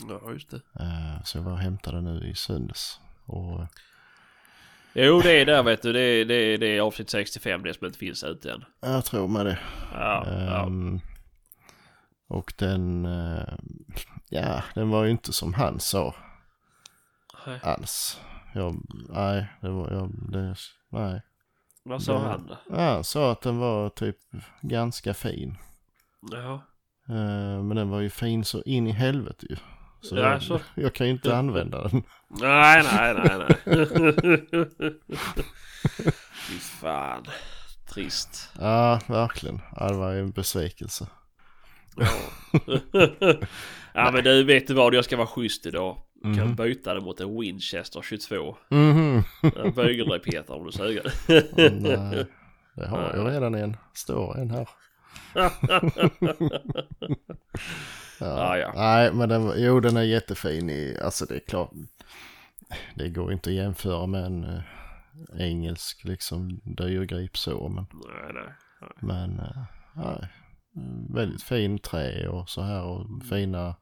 [0.09, 0.61] Ja, just det.
[0.79, 2.99] Eh, så jag var och hämtade nu i söndags.
[3.25, 3.59] Och
[4.93, 5.93] Jo, det är där vet du.
[5.93, 8.65] Det är, det är, det är avsnitt 65 det som inte finns ute än.
[8.81, 9.59] jag tror med det.
[9.93, 10.63] Ja, ja.
[10.65, 10.99] Ehm,
[12.27, 13.53] Och den, eh,
[14.29, 16.15] ja den var ju inte som han sa
[17.47, 17.59] Nej.
[17.63, 18.19] alls.
[18.53, 18.75] Jag,
[19.09, 20.55] nej, det var, jag, det,
[20.89, 21.21] nej.
[21.83, 22.57] Vad sa det- han då?
[22.69, 24.17] Ja, han sa att den var typ
[24.61, 25.57] ganska fin.
[26.31, 26.53] Ja.
[27.09, 29.55] Eh, men den var ju fin så in i helvete ju.
[30.01, 30.59] Så Ja, jag, så.
[30.75, 32.03] jag kan ju inte använda den.
[32.27, 33.55] Nej, nej, nej, nej.
[36.47, 37.23] Fy fan.
[37.93, 38.51] Trist.
[38.59, 39.61] Ja, verkligen.
[39.79, 41.07] Det var ju en besvikelse.
[41.97, 42.07] Ja.
[43.93, 45.97] ja men du vet du vad, jag ska vara schysst idag.
[46.23, 46.55] Kan Mhm.
[46.55, 48.57] byta det mot en Winchester 22.
[48.69, 49.23] Mhm.
[49.55, 51.13] En Bögelrepeter om du suger.
[51.81, 52.25] Nej,
[52.75, 53.77] det har jag redan en.
[53.93, 54.67] Står en här.
[58.19, 58.71] Ja, ja.
[58.75, 61.71] Nej, men den, jo den är jättefin i, alltså det är klart.
[62.95, 64.61] Det går inte att jämföra med en eh,
[65.37, 68.53] engelsk liksom dyrgrip så, men, nej, nej.
[68.81, 68.91] nej.
[69.01, 69.63] men eh,
[69.95, 70.29] nej,
[70.75, 73.75] Mm, väldigt fin trä och så här och fina.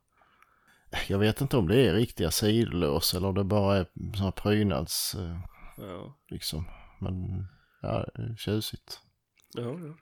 [1.07, 5.39] Jag vet inte om det är riktiga sidolås eller det bara är sådana prydnads eh,
[5.77, 6.15] Ja.
[6.29, 6.65] liksom.
[6.99, 7.47] Men
[7.81, 8.05] ja,
[8.37, 8.99] tjusigt.
[9.53, 9.93] Ja, ja.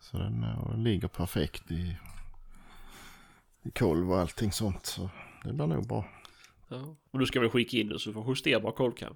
[0.00, 1.98] Så den, eh, den ligger perfekt i
[3.74, 4.86] kolv och allting sånt.
[4.86, 5.10] Så
[5.44, 6.04] det blir nog bra.
[6.68, 6.96] ja.
[7.12, 9.14] Och du ska väl skicka in det så du får justera kolkam.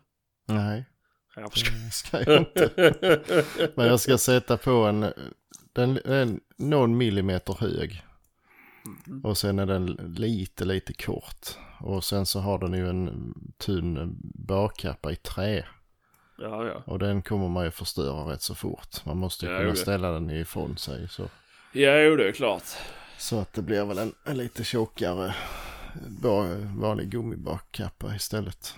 [0.48, 0.84] Nej,
[1.36, 2.70] Ja, det ska jag inte.
[3.76, 5.12] Men jag ska sätta på en,
[5.72, 8.02] den är någon millimeter hög.
[9.06, 9.24] Mm.
[9.24, 9.86] Och sen är den
[10.16, 11.46] lite, lite kort.
[11.80, 15.66] Och sen så har den ju en tunn bakkappa i trä.
[16.38, 16.82] ja, ja.
[16.86, 19.04] Och den kommer man ju förstöra rätt så fort.
[19.06, 21.08] Man måste ju Ja, kunna ställa den ifrån sig.
[21.08, 21.22] Så.
[21.72, 22.64] Ja, jo, det är klart.
[23.20, 25.34] Så att det blir väl en, en lite tjockare
[26.76, 28.74] vanlig gummibakkappa istället.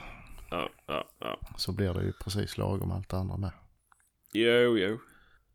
[0.50, 1.38] Ja, ja, ja.
[1.57, 3.50] Så blir det ju precis lagom allt andra med.
[4.33, 4.98] Jo, jo.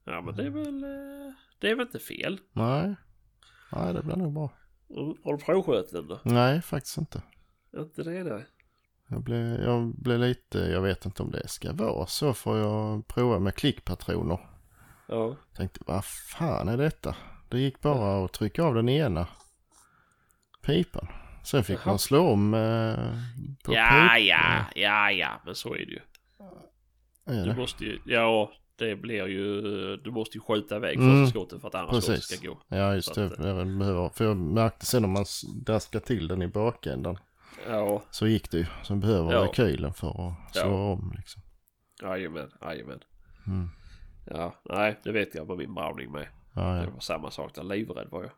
[0.04, 0.84] Ja, men det är väl...
[0.84, 2.40] eh, Det är väl inte fel.
[2.54, 2.96] Nej,
[3.72, 4.50] nej det blir nog bra.
[5.24, 6.20] Har du provskjutit den då?
[6.24, 7.22] Nej, faktiskt inte.
[7.78, 8.46] Inte det nej.
[9.10, 13.08] Jag blev, jag blev lite, jag vet inte om det ska vara så får jag
[13.08, 14.50] prova med klickpatroner.
[15.08, 15.36] Ja.
[15.56, 17.16] Tänkte, vad fan är detta?
[17.50, 19.28] Det gick bara att trycka av den ena
[20.66, 21.08] pipan.
[21.44, 21.86] Sen fick Jaha.
[21.86, 22.96] man slå om eh,
[23.64, 26.00] på Ja, pip- ja, ja, ja, men så är det ju.
[27.26, 27.56] Är Du det?
[27.56, 29.62] måste ju, ja, det blir ju,
[29.98, 31.26] du måste ju skjuta iväg Mm.
[31.26, 32.62] första skottet för att andra skottet ska gå.
[32.68, 33.26] Ja, just Så det.
[33.26, 35.26] att, Jag behöver, för jag märkte sen om man
[35.66, 37.18] daskar till den i bakändan
[37.68, 38.66] Ja, så gick det ju.
[38.84, 39.44] Sen behöver Ja.
[39.44, 40.92] rekylen för att slå Ja.
[40.92, 41.42] om liksom.
[42.02, 43.00] jajamän, jajamän.
[43.48, 43.70] Mm.
[44.26, 46.28] Ja, nej, det vet jag med min Browning med.
[46.58, 46.90] Ja, Det ja.
[46.92, 48.32] var samma sak där, livrädd var jag.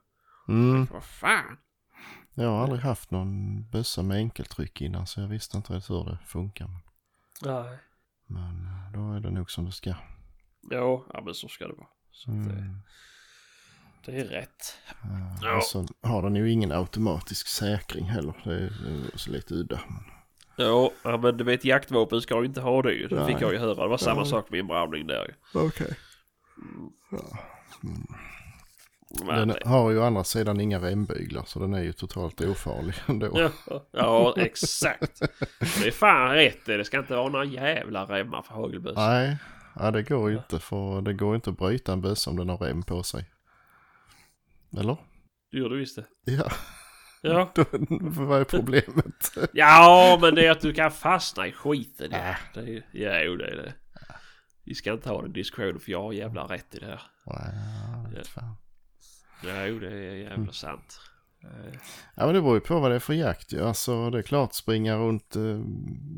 [0.55, 0.85] Mm.
[0.93, 1.57] Vad fan?
[2.33, 6.03] Jag har aldrig haft någon bössa med enkeltryck innan så jag visste inte riktigt hur
[6.05, 6.69] det funkar.
[7.41, 7.77] Nej.
[8.27, 9.89] Men eh, då är det nog som det ska.
[10.69, 11.87] Ja, ja men så ska det vara.
[12.11, 12.79] Så att det, Mm.
[14.05, 14.77] det är rätt.
[15.03, 15.37] Ja.
[15.41, 15.57] Ja.
[15.57, 18.33] Och så har den ju ingen automatisk säkring heller.
[18.43, 18.69] Det är,
[19.11, 19.79] det så lite udda.
[20.57, 23.07] Ja, ja, men du vet jaktvapen ska ju inte ha det ju.
[23.07, 23.83] Det fick jag ju höra.
[23.83, 24.29] Det var samma Nej.
[24.29, 25.59] sak med min Browning där ju.
[25.59, 25.95] Okej.
[29.25, 32.93] Men, Den har ju å andra sidan inga rembyglar så den är ju totalt ofarlig
[33.07, 33.49] ändå.
[33.67, 35.19] ja, ja, exakt.
[35.59, 36.85] Det är fan rätt det.
[36.85, 39.09] Ska inte vara några jävla remmar för hagelbössa.
[39.09, 39.37] Nej,
[39.75, 42.49] ja, det går ju inte för det går inte att bryta en bössa om den
[42.49, 43.25] har rem på sig.
[44.79, 44.97] Eller?
[45.51, 46.31] Det gör du visst det.
[46.31, 46.51] Ja,
[47.21, 47.51] Ja.
[47.99, 49.31] vad är problemet?
[49.53, 52.07] ja, men det är att du kan fastna i skiten.
[52.11, 52.35] Ja, Äh.
[52.53, 53.73] det är, ja jo, det är det.
[54.69, 57.01] Vi ska inte ha den diskussionen för jag har jävla rätt i det här.
[57.25, 57.53] Nej,
[58.03, 58.55] ja, vet fan.
[59.43, 60.51] Ja, jo, det är jävla Mm.
[60.51, 60.99] sant.
[62.15, 63.61] Ja men det beror ju på vad det är för jakt ju.
[63.63, 65.41] Alltså det är klart springa runt eh,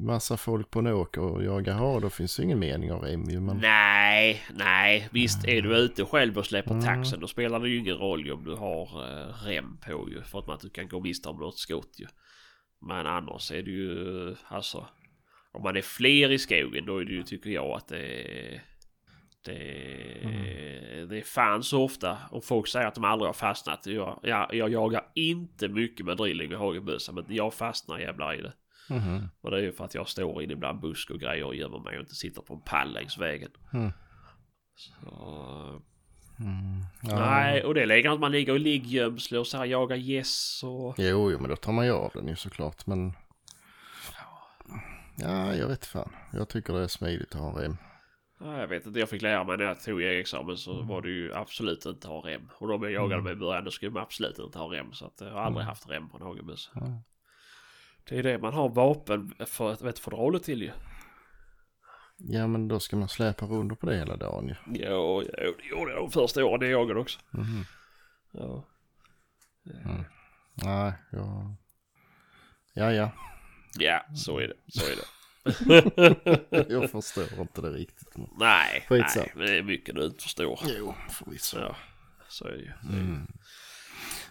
[0.06, 3.24] massa folk på en åker och jaga hare då finns det ingen mening av rem
[3.30, 3.40] ju.
[3.40, 6.84] Men Nej, nej, visst är du ute själv och släpper Mm.
[6.86, 10.40] taxen då spelar det ju ingen roll om du har eh, rem på ju för
[10.40, 12.08] att man inte kan gå miste om något skott ju.
[12.82, 14.88] Men annars är det ju alltså
[15.52, 17.98] om man är fler i skogen då är det ju tycker jag att det
[18.56, 18.64] är
[19.46, 19.82] det,
[20.24, 21.10] Mm.
[21.10, 23.86] det är fan så ofta och folk säger att de aldrig har fastnat.
[23.86, 28.42] Jag, jag, jag jagar inte mycket med drilling och hagelbössa men jag fastnar jävlar i
[28.42, 28.54] det.
[28.90, 29.28] Mhm.
[29.42, 31.80] Och det är ju för att jag står inne bland busk och grejer och gömmer
[31.80, 33.52] mig och inte sitter på en pall längs vägen.
[33.74, 33.92] Mm.
[34.76, 35.82] Så,
[36.40, 36.82] Mm.
[37.02, 37.20] Ja.
[37.30, 40.62] Nej, och det är läge att man ligger i ligggömsle och så här jagar gäss
[40.64, 40.96] och...
[40.98, 43.14] Jo, jo men då tar man ju av den ju såklart men
[44.14, 44.82] Ja,
[45.30, 46.16] jag vet fan.
[46.34, 47.78] Jag tycker det är smidigt att ha rem.
[48.40, 51.10] Ja, jag vet inte, jag fick lära mig när jag tog examen så var det
[51.10, 52.50] ju absolut inte ha rem.
[52.54, 54.94] Och de jag jagade med i början då skulle man absolut inte ha rem.
[54.94, 56.72] Så att jag har aldrig haft rem på en hagelbössa.
[56.74, 57.04] Ja.
[58.10, 60.72] Det är det man har vapen för att vet, fodralet till ju.
[62.18, 64.56] Ja, men då ska man släpa runt på det hela dagen ju.
[64.80, 66.60] Ja, ja, det gjorde jag de första åren.
[66.60, 67.20] Det jagade också.
[67.30, 67.66] Mhm.
[68.32, 68.66] Ja.
[70.54, 71.56] Nej, jag...
[72.74, 73.12] Ja, ja.
[73.80, 74.54] Ja, så är det.
[74.80, 75.06] Så är det.
[76.74, 78.18] Jag förstår inte det riktigt.
[78.18, 78.30] Men...
[78.40, 80.60] nej, nej, men det är mycket du inte förstår.
[80.78, 81.60] Jo, förvisso.
[81.60, 81.76] Ja,
[82.30, 82.72] så är det ju.
[82.98, 83.28] Mm.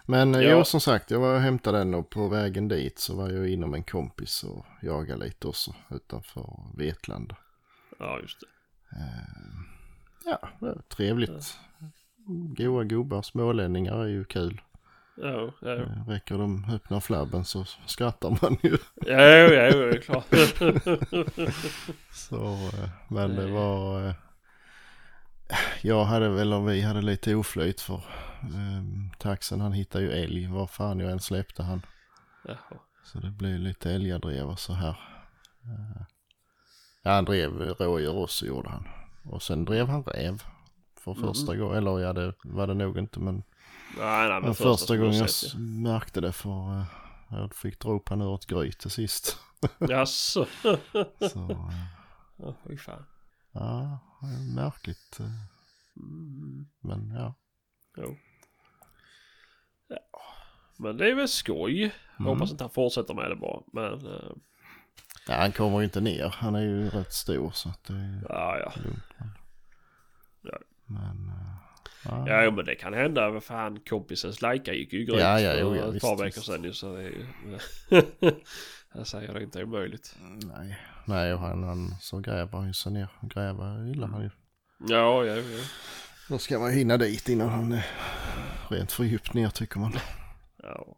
[0.06, 0.40] Men Ja.
[0.42, 3.48] jo, som sagt, jag var och hämtade den och på vägen dit så var jag
[3.48, 7.36] inom en kompis och jagade lite också utanför Vetlanda.
[7.98, 8.46] Ja, just det.
[10.24, 11.58] Ja, det trevligt.
[12.56, 14.60] Goa gubbar, smålänningar är ju kul.
[15.22, 15.72] Ja, ja, ja.
[15.82, 18.76] Eh, Räcker de öppnar flabben så skrattar man ju.
[18.94, 20.26] Ja, ja, ja, det är klart.
[22.12, 24.06] Så, eh, men det var...
[24.08, 24.14] eh,
[25.82, 28.02] Jag hade väl, och vi hade lite oflyt för
[28.54, 30.46] um, taxen han hittade ju älg.
[30.46, 31.82] Var fan jag än släppte han.
[32.44, 32.80] Jaha.
[33.04, 34.96] Så det blev lite älgadrev och så här.
[37.02, 38.88] Ja, han drev rådjur också gjorde han.
[39.24, 40.42] Och sen drev han räv.
[41.00, 43.42] För första gången, eller ja det var det nog inte men
[43.98, 46.84] Nej, nej, men den första som gången jag sett, märkte det för eh,
[47.30, 49.38] jag fick dra upp han ur ett gryt till sist.
[49.60, 49.68] ja.
[49.88, 50.46] Jaså?
[51.32, 51.70] Så eh,
[52.36, 53.06] Ja, fy fan.
[53.52, 53.98] ja,
[54.54, 55.20] märkligt.
[55.20, 55.26] eh,
[55.96, 56.66] Mm.
[56.80, 57.34] Men ja.
[57.96, 58.16] Jo.
[59.88, 59.96] Ja.
[60.78, 61.80] Men det är väl skoj.
[61.82, 62.32] Jag Mm.
[62.32, 63.62] hoppas inte han fortsätter med det bara.
[63.72, 64.30] Men eh,
[65.28, 66.28] ja, han kommer ju inte ner.
[66.28, 68.72] Han är ju rätt stor så att det är ja, ja.
[68.82, 69.02] lugnt.
[69.18, 69.30] Men,
[70.42, 70.58] Ja.
[70.86, 71.69] men eh,
[72.04, 72.28] ja.
[72.28, 73.30] Ja, men det kan hända.
[73.30, 76.16] Vad fan, kompisens lajka gick ju grymt Ja, ja, jo, för ja, ett visst, par
[76.16, 76.72] veckor sedan ju.
[76.72, 77.26] Så det är ju...
[78.94, 80.16] jag säger det inte är omöjligt.
[80.56, 83.08] Nej, nej och han, han så gräver han ju sig ner.
[83.22, 84.30] Gräva gillar han ju.
[84.88, 85.64] Ja, ja, ja.
[86.28, 87.86] Då ska man hinna dit innan han är
[88.68, 89.92] rent för djupt ner tycker man.
[90.62, 90.96] Ja.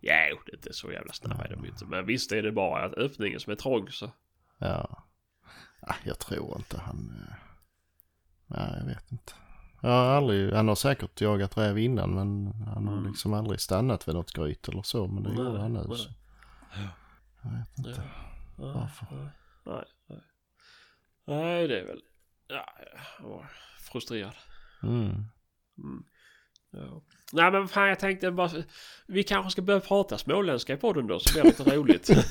[0.00, 1.84] Ja, jo, det är inte så jävla snabba är de ju inte.
[1.84, 4.10] Men visst är det bara att öppningen som är trång så.
[4.58, 5.04] Ja.
[6.04, 7.26] Jag tror inte han...
[7.28, 7.34] eh,
[8.46, 9.32] Nej, jag vet inte.
[9.84, 13.10] Jag har aldrig, han har säkert jagat räv innan men han har Mm.
[13.10, 15.06] liksom aldrig stannat vid något gryt eller så.
[15.06, 15.84] Men det Nej, gjorde han nu.
[15.88, 15.98] nej.
[15.98, 16.08] Så.
[17.42, 18.02] Jag vet inte.
[18.58, 19.06] Ja, Varför?
[19.64, 20.20] Nej, nej.
[21.26, 22.00] Nej, det är väl...
[22.48, 22.66] Ja,
[23.20, 23.46] jag var
[23.92, 24.34] frustrerad.
[24.82, 25.04] Mm.
[25.78, 26.04] Mm.
[26.70, 27.02] Ja.
[27.32, 28.50] Nej men fan jag tänkte bara
[29.06, 32.08] Vi kanske ska börja prata småländska i podden då så blir det lite roligt.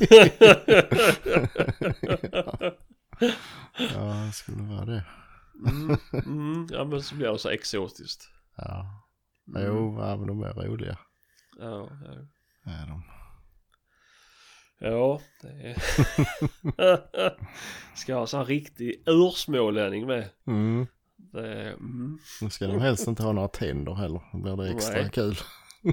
[3.95, 5.03] Ja, det skulle vara det.
[5.69, 8.29] Mm, mm, ja men så blir det så exotiskt.
[8.57, 8.85] Ja.
[9.47, 9.67] Mm.
[9.67, 10.97] Jo, ja, men de är roliga.
[11.59, 12.11] Ja, ja.
[12.71, 13.03] Är de.
[14.79, 15.77] ja det är...
[17.95, 20.29] Ska ha en sån här riktig ursmålänning med.
[20.47, 20.87] Mm.
[21.17, 22.19] Det mm.
[22.41, 24.21] Nu ska de helst inte ha några tänder heller.
[24.33, 25.09] Då blir det extra Nej.
[25.11, 25.35] kul.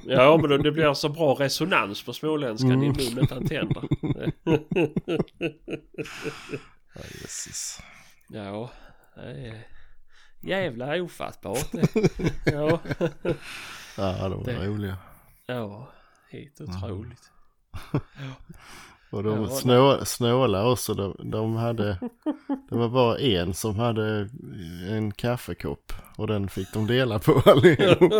[0.04, 2.82] Ja men det blir så bra resonans på småländskan Mm.
[2.82, 3.82] i munnen utan tänder.
[6.94, 7.80] Ja, Jesus.
[8.28, 8.70] Ja,
[9.22, 9.66] det är
[10.40, 11.88] jävla ofattbart det.
[12.52, 12.80] Ja,
[13.96, 14.96] Ja, de är Det- roliga.
[15.46, 15.92] ja,
[16.30, 17.30] helt otroligt.
[19.10, 20.94] Och de Ja, snå, snåla också.
[20.94, 21.98] De, de hade,
[22.70, 24.28] det var bara en som hade
[24.88, 25.92] en kaffekopp.
[26.16, 28.12] Och den fick de dela på allihop.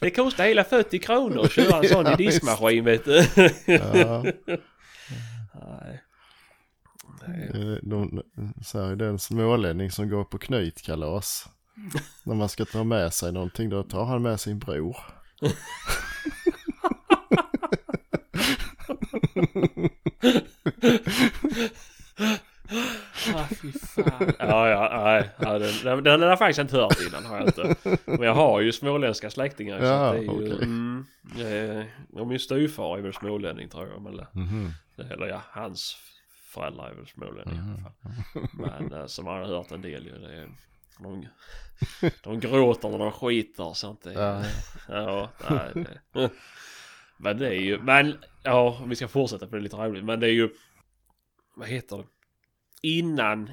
[0.00, 3.24] Det kostar hela 40 kronor att köra en sån i Ja, diskmaskin vet du.
[3.66, 4.24] Ja.
[7.82, 8.22] De, de,
[8.64, 11.48] så här, den smålänning som går på knytkalas.
[12.24, 14.96] När man ska ta med sig någonting då tar han med sin bror.
[23.34, 24.32] Ah, fy fan.
[24.38, 25.30] Ja, ja, nej.
[25.40, 27.76] Ja, den, den, den har jag faktiskt inte hört innan har jag inte.
[28.04, 29.78] Men jag har ju småländska släktingar.
[29.78, 30.52] så Ja, det är ju, okej.
[30.62, 31.06] mm,
[31.38, 31.84] eh,
[32.20, 34.02] och min styvfar är väl smålänning tror jag.
[34.02, 34.70] Men, Mhm.
[35.10, 35.96] eller ja, hans
[36.50, 37.64] föräldrar är väl smålänningar.
[37.64, 38.48] i alla fall.
[38.52, 40.18] Men eh, som har hört en del ju.
[40.18, 40.48] Det är,
[40.98, 41.26] de,
[42.22, 44.10] de gråter när de skiter så inte.
[44.12, 44.42] Ja,
[44.88, 46.30] Ja, nej, det.
[47.16, 50.04] Men det är ju, men ja, vi ska fortsätta för det är lite roligt.
[50.04, 50.50] Men det är ju,
[51.54, 52.04] vad heter det?
[52.82, 53.50] Innan,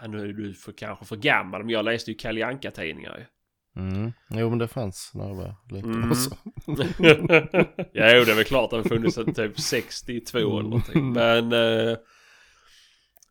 [0.00, 3.24] ja, nu är du för, kanske för gammal, men jag läste ju Kalle Anka-tidningar ju.
[3.76, 4.12] Mm.
[4.30, 6.10] Jo men det fanns när jag var liten Mm.
[6.10, 6.30] också.
[7.92, 11.12] ja, jo, det är väl klart att det har funnits sedan typ 62 eller någonting.
[11.12, 11.96] Men eh,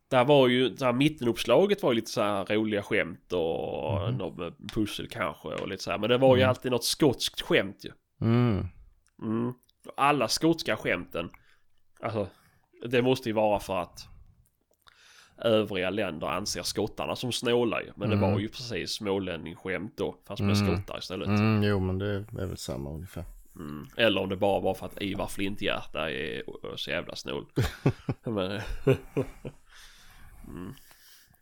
[0.10, 4.54] där var ju, där mittenuppslaget var ju lite så här roliga skämt och något med
[4.74, 5.98] pussel kanske och lite så här.
[5.98, 6.50] Men det var ju Mm.
[6.50, 7.92] alltid något skotskt skämt ju.
[8.28, 8.66] Mm.
[9.22, 9.54] Mm.
[9.98, 11.30] alla skotska skämten.
[12.04, 12.28] Alltså,
[12.90, 14.08] det måste ju vara för att
[15.42, 17.92] övriga länder anser skottarna som snåla ju.
[17.96, 18.32] Men det Mm.
[18.32, 20.16] var ju precis smålänning-skämt då.
[20.28, 20.68] Fast med Mm.
[20.78, 21.28] skottar istället.
[21.28, 23.24] Mm, jo men det är väl samma ungefär.
[23.56, 23.88] Mm.
[23.98, 26.44] Eller om det bara var för att Ivar Flinthjärta är
[26.76, 27.46] så jävla snål.
[28.24, 28.62] Men,
[30.48, 30.74] mm.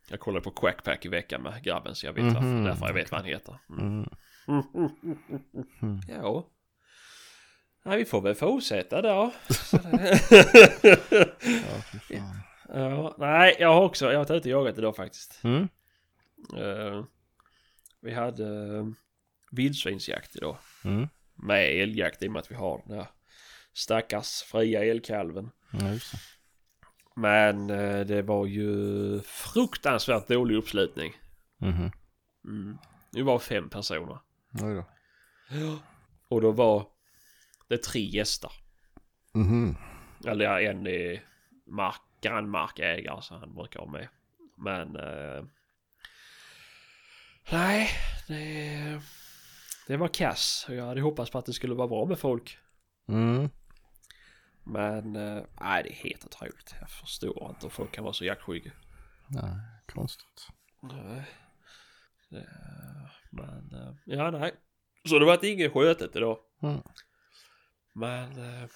[0.10, 2.64] Jag kollade på Quackpack i veckan med grabben så jag vet varför, Mhm.
[2.64, 3.56] därför jag vet vad han heter.
[3.70, 4.10] Mm.
[4.47, 6.02] Mm.
[6.08, 6.45] Ja.
[7.86, 9.32] Nej, vi får väl fortsätta då.
[12.10, 12.22] Ja.
[12.74, 15.43] Ja, nej, jag har också, jag har varit ute och jagat idag faktiskt.
[15.43, 15.67] Mm.
[16.57, 17.03] Eh,
[18.01, 18.88] vi hade uh,
[19.51, 20.57] vildsvinsjakt idag.
[20.84, 21.07] Mm.
[21.36, 23.07] Med älgjakt i och med att vi har den här
[23.74, 25.51] stackars fria älgkalven.
[25.72, 25.99] Det.
[27.15, 31.13] Men eh, det var ju fruktansvärt dålig uppslutning.
[31.57, 31.91] Mhm.
[32.45, 32.78] Mm.
[33.11, 34.20] Det var fem personer.
[34.61, 34.86] Oj då.
[36.28, 36.88] Och då var
[37.67, 38.51] det tre gäster.
[39.34, 39.76] Mhm.
[40.28, 41.24] Eller en är
[41.65, 44.07] mark, grannmarkägare så han brukar vara med.
[44.55, 44.95] Men...
[44.95, 45.43] Eh,
[47.51, 47.89] nej,
[48.28, 49.01] det,
[49.88, 50.65] det var kass.
[50.70, 52.57] Jag hade hoppats på att det skulle vara bra med folk.
[53.07, 53.49] Mm.
[54.63, 56.76] Men eh, nej, det är helt otroligt.
[56.80, 58.72] Jag förstår inte hur folk kan vara så jaktskygga.
[59.28, 59.55] Nej,
[59.93, 60.47] konstigt.
[60.82, 61.24] Nej.
[62.30, 62.49] Det,
[63.30, 64.53] men eh, ja, nej.
[65.09, 66.38] Så det var inget skötet idag.
[66.61, 66.82] Mm.
[67.93, 68.32] Men...
[68.32, 68.70] Eh,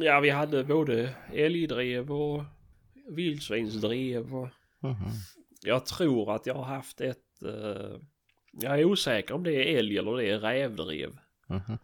[0.00, 2.44] ja, vi hade både älgdrev och
[3.08, 4.48] vildsvinsdrev och...
[4.80, 5.10] Mhm.
[5.62, 7.42] Jag tror att jag har haft ett...
[7.42, 7.96] Eh,
[8.52, 11.18] jag är osäker om det är älg eller det är rävdrev.
[11.46, 11.78] Mhm.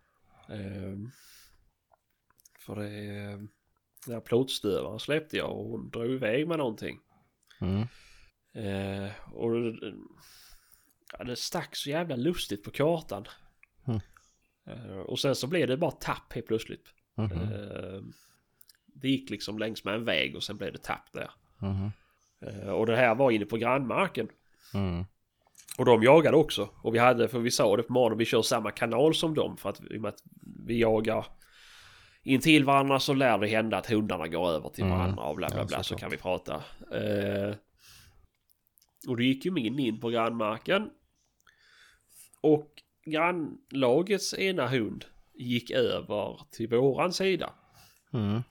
[0.48, 1.10] Eh,
[2.58, 3.48] för det...
[4.06, 7.00] Den här plåtstövaren släppte jag och hon drog iväg med någonting.
[7.60, 7.82] Mm.
[8.54, 9.50] Eh, och
[11.18, 13.24] ja, det stack så jävla lustigt på kartan.
[13.86, 14.00] Mm.
[14.66, 16.94] Eh, och sen så blev det bara tapp helt plötsligt.
[17.14, 17.32] Mhm.
[17.32, 18.00] Eh,
[18.86, 21.30] det gick liksom längs med en väg och sen blev det tapp där.
[21.58, 21.90] Mhm.
[22.40, 24.28] Eh, och det här var inne på grannmarken.
[24.74, 25.04] Mm.
[25.78, 26.68] Och de jagade också.
[26.82, 29.56] Och vi hade, för vi sa det på morgonen, vi kör samma kanal som dem.
[29.56, 30.22] För att, i och med att
[30.66, 31.26] vi jagar
[32.22, 34.98] intill varandra så lär det hända att hundarna går över till Mm.
[34.98, 36.00] varandra och bla bla Ja, bla så såklart.
[36.00, 36.54] kan vi prata.
[36.92, 37.54] Eh,
[39.08, 40.90] och då gick ju min in på grannmarken.
[42.40, 42.70] Och
[43.06, 45.04] grannlagets ena hund
[45.34, 47.52] gick över till våran sida.
[48.12, 48.42] Mm.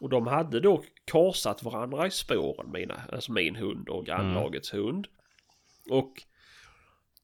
[0.00, 5.06] Och de hade då korsat varandra i spåren, mina, alltså min hund och grannlagets hund.
[5.90, 6.12] Och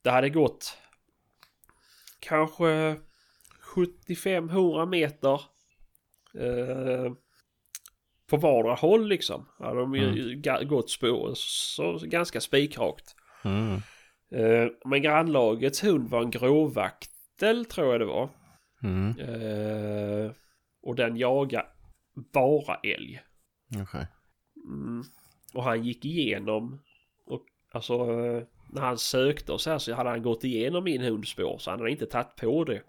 [0.02, 0.78] det hade gått
[2.20, 2.96] kanske
[3.76, 5.40] 75-100 meter
[6.38, 7.12] eh,
[8.26, 9.48] på vardera håll liksom.
[9.58, 13.14] Ja, de har ju ga- gått spår så ganska spikrakt.
[13.44, 13.74] Mm.
[14.30, 18.30] Eh, men grannlagets hund var en gråvaktel tror jag det var.
[18.82, 19.18] Mm.
[19.18, 20.32] Eh,
[20.82, 21.68] och den jagar
[22.32, 23.20] bara älg.
[23.82, 24.06] Okej.
[24.64, 25.04] Mm.
[25.54, 26.82] Och han gick igenom
[27.24, 31.02] och alltså eh, när han sökte och så här så hade han gått igenom min
[31.02, 32.82] hundspår så han hade inte tagit på det.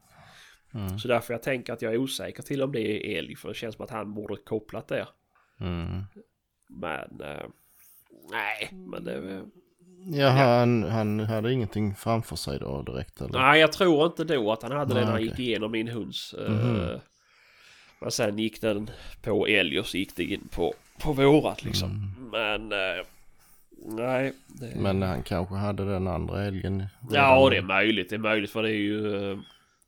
[0.74, 1.00] Mm.
[1.00, 3.56] Så därför jag tänker att jag är osäker till om det är älg för det
[3.56, 5.10] känns som att han borde kopplat där.
[5.60, 6.04] Mm.
[6.70, 7.48] Men eh,
[8.32, 9.46] nej, men det...
[10.10, 13.40] Ja, han, han hade ingenting framför sig då direkt eller?
[13.40, 15.28] Nej, jag tror inte då att han hade det Nej, när han okej.
[15.28, 16.34] gick igenom min hunds.
[16.34, 17.00] eh, Mhm.
[18.02, 18.90] Men sen gick den
[19.22, 21.90] på älg och så gick det in på, på vårat liksom.
[21.90, 22.30] Mm.
[22.32, 23.06] Men eh,
[23.86, 24.34] nej.
[24.48, 24.72] Det...
[24.76, 28.10] Men han kanske hade den andra älgen Ja, det är möjligt.
[28.10, 29.32] Det är möjligt för det är ju...
[29.32, 29.38] eh,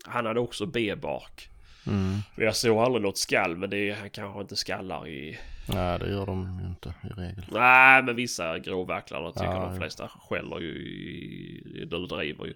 [0.06, 1.50] Han hade också B-bark.
[1.88, 2.18] Mm.
[2.36, 5.38] Jag såg aldrig något skall men det är, han kanske inte skallar i...
[5.74, 7.46] Nej, det gör de ju inte i regel.
[7.52, 9.80] Nej, men vissa gråvacklar tycker Ja, de ja.
[9.80, 11.86] flesta skäller ju i...
[11.92, 12.54] Du driver ju.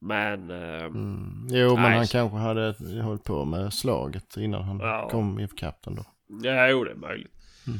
[0.00, 0.50] Men...
[0.50, 1.46] eh, Mm.
[1.50, 1.96] Jo, men Nej.
[1.96, 5.08] han kanske hade hållit på med slaget innan han Ja.
[5.10, 6.04] kom i kapten då.
[6.42, 7.32] Ja, jo det är möjligt.
[7.66, 7.78] Mm.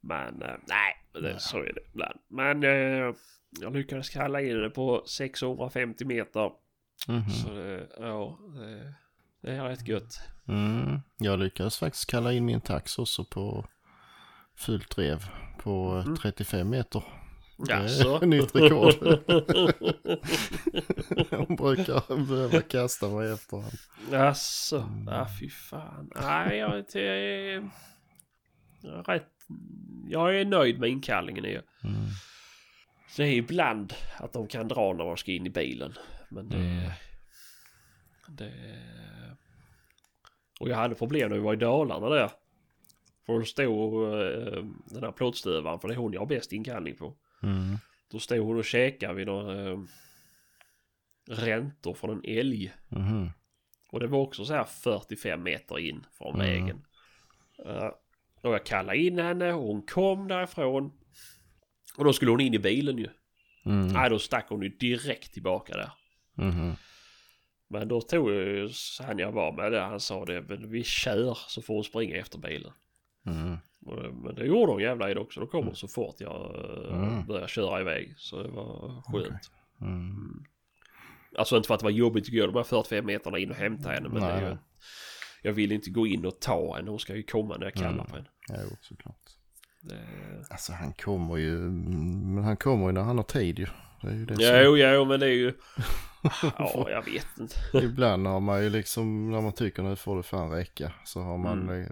[0.00, 2.18] Men eh, nej, det, så är det ibland.
[2.28, 3.14] Men eh,
[3.60, 6.50] jag lyckades kalla in det på 650 meter.
[7.08, 7.30] Mhm.
[7.30, 8.94] Så det, ja, det,
[9.48, 10.20] det är rätt gött.
[10.48, 11.00] Mm.
[11.18, 13.66] Jag lyckades faktiskt kalla in min tax också på
[14.56, 15.24] fullt rev
[15.62, 16.16] på Mm.
[16.16, 17.02] 35 meter.
[17.66, 18.18] Det Jaså?
[18.22, 18.94] är nytt rekord.
[21.30, 23.70] Hon brukar behöva kasta mig efter honom.
[24.10, 24.76] Jaså?
[24.78, 25.06] Mm.
[25.06, 26.10] Ja, fy fan.
[26.22, 27.70] Nej, jag är, inte, jag är
[29.06, 29.28] rätt...
[30.08, 31.44] Jag är nöjd med inkallningen.
[31.44, 31.62] jag.
[31.84, 32.06] Mm.
[33.16, 35.94] Det är ibland att de kan dra när man ska in i bilen.
[36.28, 36.56] Men det...
[36.56, 36.90] Mm.
[38.28, 38.52] Det
[40.60, 42.30] och jag hade problem när vi var i Dalarna där.
[43.26, 46.96] För då stod eh, den här plåtstövaren, för det är hon jag har bäst inkallning
[46.96, 47.16] på.
[47.42, 47.76] Mm.
[48.10, 49.78] Då stod hon och käkade vid några eh,
[51.30, 52.72] räntor från en älg.
[52.88, 53.30] Mhm.
[53.92, 56.46] Och det var också så här 45 meter in från Mm.
[56.46, 56.84] vägen.
[57.66, 57.90] Eh,
[58.42, 60.92] och jag kallade in henne och hon kom därifrån.
[61.96, 63.08] Och då skulle hon in i bilen ju.
[63.64, 63.88] Mm.
[63.88, 65.90] Nej, då stack hon ju direkt tillbaka där.
[66.34, 66.72] Mhm.
[67.70, 68.68] Men då tog jag ju
[69.06, 69.80] han jag var med där.
[69.80, 72.72] Han sa det, men vi kör så får hon springa efter bilen.
[73.26, 73.56] Mm.
[73.80, 75.40] Det- Men det gjorde hon jävla det också.
[75.40, 77.26] Då kom hon så fort jag eh, Mm.
[77.26, 78.14] började köra iväg.
[78.16, 79.50] Så det var skönt.
[79.80, 80.44] Mm.
[81.38, 83.56] Alltså inte för att det var jobbigt att gå de här 45 meterna in och
[83.56, 84.08] hämta henne.
[84.08, 84.56] Men det är ju,
[85.42, 86.90] jag vill inte gå in och ta henne.
[86.90, 88.06] Hon ska ju komma när jag kallar Mm.
[88.06, 88.28] på henne.
[88.48, 89.22] Jo, såklart.
[89.80, 89.98] Det...
[90.50, 93.66] Alltså han kommer ju, men han kommer ju när han har tid ju.
[94.00, 95.52] Det är ju det som, Jo, jo, men det är ju...
[96.58, 97.56] Ja, jag vet inte.
[97.86, 101.38] Ibland har man ju liksom, när man tycker nu får det fan räcka, så har
[101.38, 101.82] man Mm.
[101.82, 101.88] eh,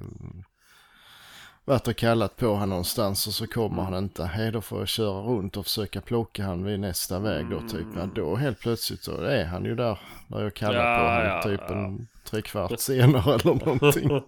[1.65, 4.25] varit och kallat på han någonstans och så kommer han inte.
[4.25, 7.87] Hej, då får jag köra runt och försöka plocka han vid nästa väg då typ.
[7.97, 9.99] Ja, då helt plötsligt så är han ju där,
[10.29, 11.75] där jag kallar Ja, på han ja, typ ja.
[11.75, 14.11] en tre kvart senare eller någonting.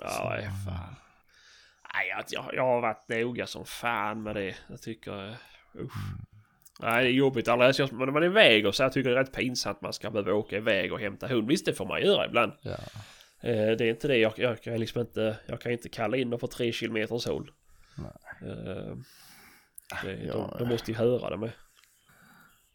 [0.00, 0.96] ja, nej, fan.
[1.94, 4.54] Nej, jag, jag, har varit noga som fan med det.
[4.68, 5.28] Jag tycker...
[5.28, 5.34] eh,
[5.80, 5.92] Usch.
[6.80, 7.48] Nej, det är jobbigt.
[7.48, 8.82] Helst när man är iväg och så.
[8.82, 11.48] Jag tycker det är rätt pinsamt att man ska behöva åka iväg och hämta hund.
[11.48, 12.52] Visst, det får man göra ibland.
[12.62, 12.76] Ja,
[13.44, 14.16] Eh, det är inte det.
[14.16, 15.36] Jag, jag kan liksom inte...
[15.46, 17.50] Jag kan inte kalla in dem på tre kilometers håll.
[18.42, 18.96] Eh,
[20.02, 21.50] det, Ja, de, de måste ju höra det med.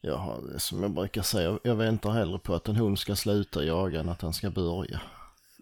[0.01, 3.63] jag har, som jag brukar säga, jag väntar hellre på att en hund ska sluta
[3.63, 5.01] jaga än att han ska börja.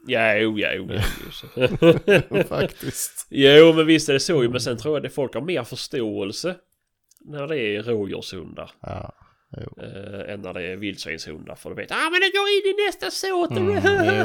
[0.08, 0.90] Ja, jo, ja, jo,
[1.56, 2.44] jo.
[2.48, 3.28] Faktiskt.
[3.30, 4.50] Jo, men visst är det så ju.
[4.50, 6.56] Men sen tror jag att folk har mer förståelse
[7.22, 9.14] när det är rådjurshundar Ja,
[9.58, 9.84] jo.
[9.84, 11.56] eh, än när det är vildsvinshundar.
[11.56, 13.52] För du vet, ah men det går in i nästa såt.
[13.52, 13.68] Mm,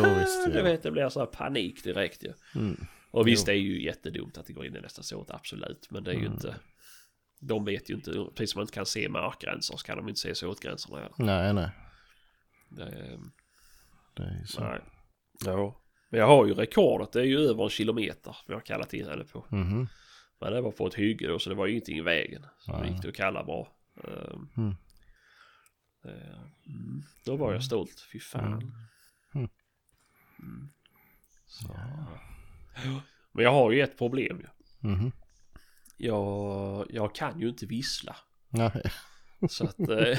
[0.04, 0.64] jo, visst, du jo.
[0.64, 2.32] vet, det blir så här panik direkt ju.
[2.54, 2.86] Mm.
[3.10, 5.86] Och visst, det är ju jättedumt att det går in i nästa såt, absolut.
[5.90, 6.32] Men det är ju Mm.
[6.32, 6.54] inte...
[7.42, 10.20] De vet ju inte, precis som man inte kan se markgränser så kan de inte
[10.20, 11.12] se såtgränserna heller.
[11.18, 11.70] Nej, nej.
[12.68, 13.18] Det,
[14.16, 14.60] Det är ju så.
[14.60, 14.80] nej.
[15.44, 15.76] Ja.
[16.10, 19.08] Men jag har ju rekordet, det är ju över en kilometer vi har kallat in
[19.08, 19.46] henne på.
[19.50, 19.88] Mhm.
[20.40, 22.46] Men det var på ett hygge då, så det var ju ingenting i vägen.
[22.58, 23.68] Så det gick det att kalla bra.
[24.04, 24.76] Ehm, Mm.
[26.04, 27.02] eh, mm.
[27.24, 28.52] Då var jag stolt, fy fan.
[28.52, 29.48] Mm.
[30.38, 30.68] Mm.
[31.46, 31.76] Så.
[33.32, 34.46] Men jag har ju ett problem ju.
[34.88, 35.12] Mhm.
[35.96, 38.16] Jag, jag kan ju inte vissla.
[38.48, 38.82] Nej.
[39.48, 39.78] Så att...
[39.80, 40.18] eh,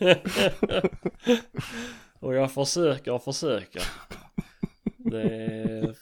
[2.20, 3.82] och jag försöker och försöker.
[5.10, 5.94] Det,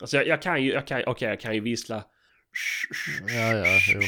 [0.00, 2.04] alltså jag, jag kan ju, jag kan, okej jag kan ju vissla.
[3.28, 4.00] Ja, ja, jo.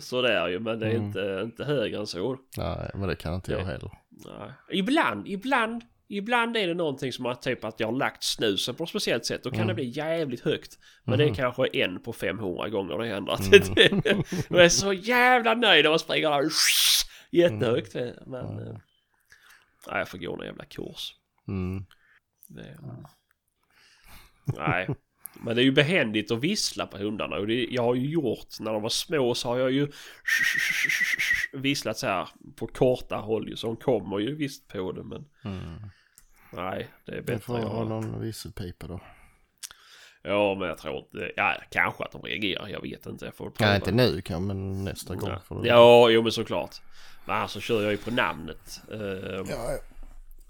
[0.00, 1.04] Sådär ju, men det är Mm.
[1.04, 2.36] inte, inte högre än så.
[2.56, 3.64] Nej, men det kan inte jag Ja.
[3.64, 3.90] heller.
[4.10, 4.50] Nej.
[4.70, 8.84] Ibland, ibland, ibland är det någonting som att typ att jag har lagt snusen på
[8.84, 9.42] ett speciellt sätt.
[9.42, 9.68] Då kan Mm.
[9.68, 10.78] det bli jävligt högt.
[11.04, 11.36] Men det är Mhm.
[11.36, 13.38] kanske en på 500 gånger det händer.
[13.92, 14.22] Mm.
[14.50, 16.48] jag är så jävla nöjd när man springer där
[17.30, 17.94] jättehögt.
[18.26, 18.58] Men Mm.
[18.66, 18.72] eh,
[19.90, 21.14] nej, jag får gå någon jävla kurs.
[22.50, 22.64] Mm.
[22.64, 22.76] Det,
[24.58, 24.88] nej.
[25.40, 28.60] Men det är ju behändigt att vissla på hundarna och det, jag har ju gjort
[28.60, 29.88] när de var små så har jag ju
[31.52, 35.24] visslat så här på korta håll ju så de kommer ju visst på det men
[35.44, 35.90] Mm.
[36.52, 39.00] nej det är Du bättre får jag ha någon visselpipa då.
[40.22, 43.24] Ja men jag tror inte, ja kanske att de reagerar, jag vet inte.
[43.24, 43.70] Jag får prova.
[43.70, 45.68] Nej, inte nu kan men nästa gång Ja, får du.
[45.68, 46.76] ja jo men såklart.
[47.26, 48.80] Men alltså kör jag ju på namnet.
[48.92, 49.78] Eh, Ja, ja.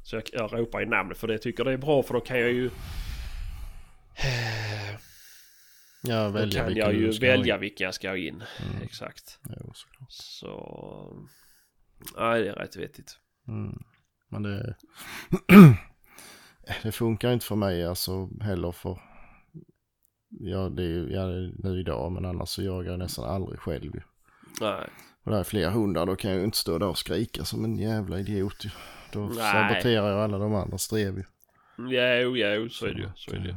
[0.05, 2.41] Så jag, jag ropar i namnet för det tycker det är bra för då kan
[2.41, 2.71] jag ju
[6.03, 7.61] ja Då välja kan vilken jag ju välja in.
[7.61, 8.35] vilka jag ska ha in.
[8.35, 8.83] Mm.
[8.83, 9.39] Exakt.
[9.49, 10.07] Jo, såklart.
[10.11, 11.29] Så...
[12.17, 13.19] Nej, det är rätt vettigt.
[13.49, 13.83] Mm.
[14.29, 14.77] Men det...
[16.83, 18.99] det funkar inte för mig alltså heller för...
[20.29, 21.27] Ja, det är ju ja,
[21.59, 24.01] nu idag men annars så jagar jag nästan aldrig själv ju.
[24.61, 24.89] Nej.
[25.25, 27.65] Och det är fler hundar då kan jag ju inte stå där och skrika som
[27.65, 28.71] en jävla idiot ju.
[29.13, 29.37] Då Nej.
[29.37, 31.25] saboterar jag alla de andra strev ju.
[31.79, 33.09] Jo, jo, så är det ju.
[33.15, 33.51] Så är det ju.
[33.51, 33.57] eh,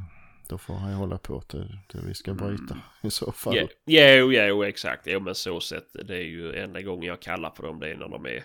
[0.50, 2.80] Då får han ju hålla på till, till vi ska bryta Mm.
[3.02, 3.56] i så fall.
[3.58, 5.02] Jo, jo, jo, exakt.
[5.08, 5.88] Jo, men så sett.
[6.08, 8.44] Det är ju enda gången jag kallar på dem det är när de är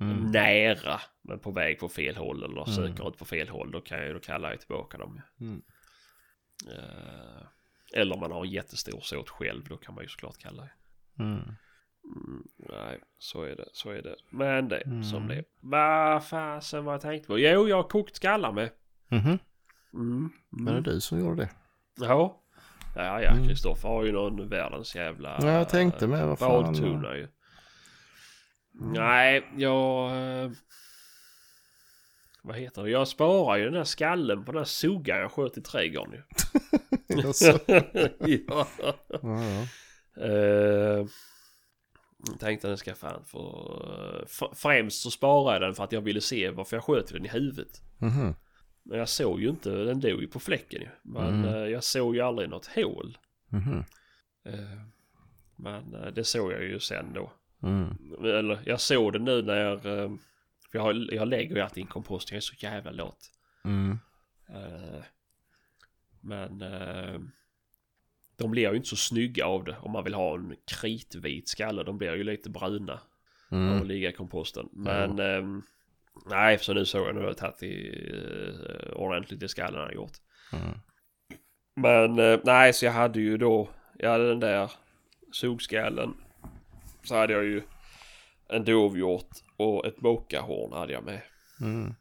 [0.00, 0.30] Mm.
[0.30, 1.00] nära.
[1.22, 2.74] Men på väg på fel håll eller Mm.
[2.74, 3.70] söker ut på fel håll.
[3.70, 5.20] Då kan jag, kallar jag tillbaka dem.
[5.40, 5.62] Mm.
[6.70, 7.42] Eh,
[7.94, 9.64] eller om man har en jättestor såt själv.
[9.68, 10.72] Då kan man ju såklart kalla det.
[11.22, 11.40] Mm.
[12.04, 13.68] Mm, nej, så är det.
[13.72, 14.16] Så är det.
[14.30, 15.04] Men det Mm.
[15.04, 15.44] som det är.
[15.60, 17.38] Vad fasen var jag tänkte på?
[17.38, 18.70] Jo, jag har kokt skallar med.
[19.08, 19.38] Mhm.
[19.94, 20.30] Mm.
[20.50, 21.50] Var det du som gjorde det?
[21.96, 22.38] Ja.
[22.96, 23.48] Ja, ja, Mm.
[23.48, 25.38] Kristoffer har ju någon världens jävla...
[25.40, 26.74] Ja, jag tänkte med, vad fan.
[26.74, 27.28] Ju.
[28.74, 30.10] Nej, jag...
[30.44, 30.50] eh,
[32.42, 32.90] Vad heter det?
[32.90, 36.22] Jag sparar ju den här skallen på den här suggan jag sköt i trädgården ju.
[37.22, 37.58] Jaså?
[38.18, 38.66] ja.
[38.78, 39.26] ja, ja.
[40.26, 41.06] Eh,
[42.26, 44.26] Jag tänkte den ska fan få...
[44.54, 47.28] Främst så sparade jag den för att jag ville se varför jag sköt den i
[47.28, 47.82] huvudet.
[47.98, 48.34] Mhm.
[48.82, 50.88] Men jag såg ju inte, den dog ju på fläcken ju.
[51.02, 51.70] Men Mm.
[51.70, 53.18] jag såg ju aldrig något hål.
[53.48, 53.84] Mhm.
[54.44, 54.80] Eh,
[55.56, 57.32] Men eh, det såg jag ju sen då.
[57.62, 57.96] Mm.
[58.24, 59.82] Eller jag såg det nu när jag...
[59.82, 63.30] För jag, jag lägger ju alltid in kompost, jag är så jävla lat.
[63.64, 63.98] Mm.
[66.20, 66.62] Men
[68.42, 71.82] de blir ju inte så snygga av det om man vill ha en kritvit skalle.
[71.82, 72.98] De blir ju lite bruna av
[73.48, 73.86] att Mm.
[73.86, 74.68] ligga i komposten.
[74.72, 75.62] Men ehm,
[76.30, 79.86] nej, så nu såg jag nu har jag tagit i, eh, ordentligt i skallen har
[79.86, 80.16] jag gjort.
[80.52, 80.78] Mm.
[81.76, 83.68] Men eh, nej, så jag hade ju då,
[83.98, 84.70] jag hade den där
[85.32, 86.14] sogskallen.
[87.04, 87.62] Så hade jag ju
[88.48, 91.20] en dovhjort och ett bokahorn hade jag med.
[91.60, 91.94] Mm.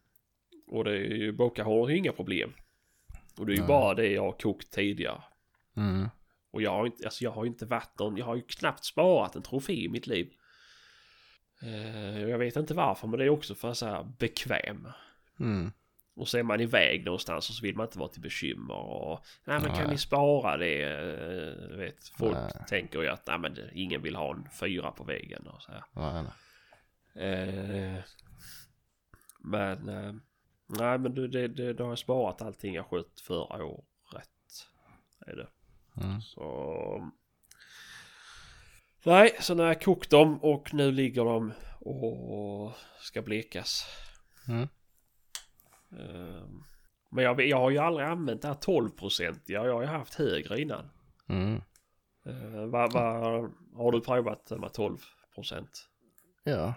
[0.67, 2.53] Och det är ju bokahorn är inga problem.
[3.37, 5.21] Och det är ju bara det jag har kokt tidigare.
[5.77, 6.09] Mm.
[6.51, 9.35] Och jag har inte, alltså jag har inte varit någon, jag har ju knappt sparat
[9.35, 10.33] en trofé i mitt liv.
[11.61, 14.87] Eh, jag vet inte varför, men det är också för så här bekväm.
[15.39, 15.71] Mm.
[16.15, 19.25] Och så är man iväg någonstans och så vill man inte vara till bekymmer och
[19.45, 20.83] nej men kan ni spara det?
[20.83, 22.63] Eh, vet, folk Nej.
[22.67, 25.71] tänker ju att nej men det- ingen vill ha en fyra på väggen och så
[25.71, 25.83] här.
[25.93, 26.23] Nej,
[27.13, 27.93] nej.
[27.95, 28.03] Eh,
[29.39, 29.85] men
[30.67, 34.29] nej men det, det, det, då har jag sparat allting jag sköt förra året.
[35.27, 35.47] Är det.
[35.97, 36.21] Mm.
[36.21, 37.11] Så...
[39.03, 43.85] Nej, så när jag kokt dem och nu ligger de och ska blekas.
[44.47, 44.67] Mm.
[45.99, 46.63] Ehm,
[47.11, 49.65] Men jag, jag har ju aldrig använt det här 12-procentiga.
[49.65, 50.89] Jag har ju haft högre innan.
[51.29, 51.61] Mm.
[52.27, 53.13] Uh, vad, vad,
[53.75, 54.97] har du provat med 12
[55.35, 55.87] procent?
[56.43, 56.73] Ja,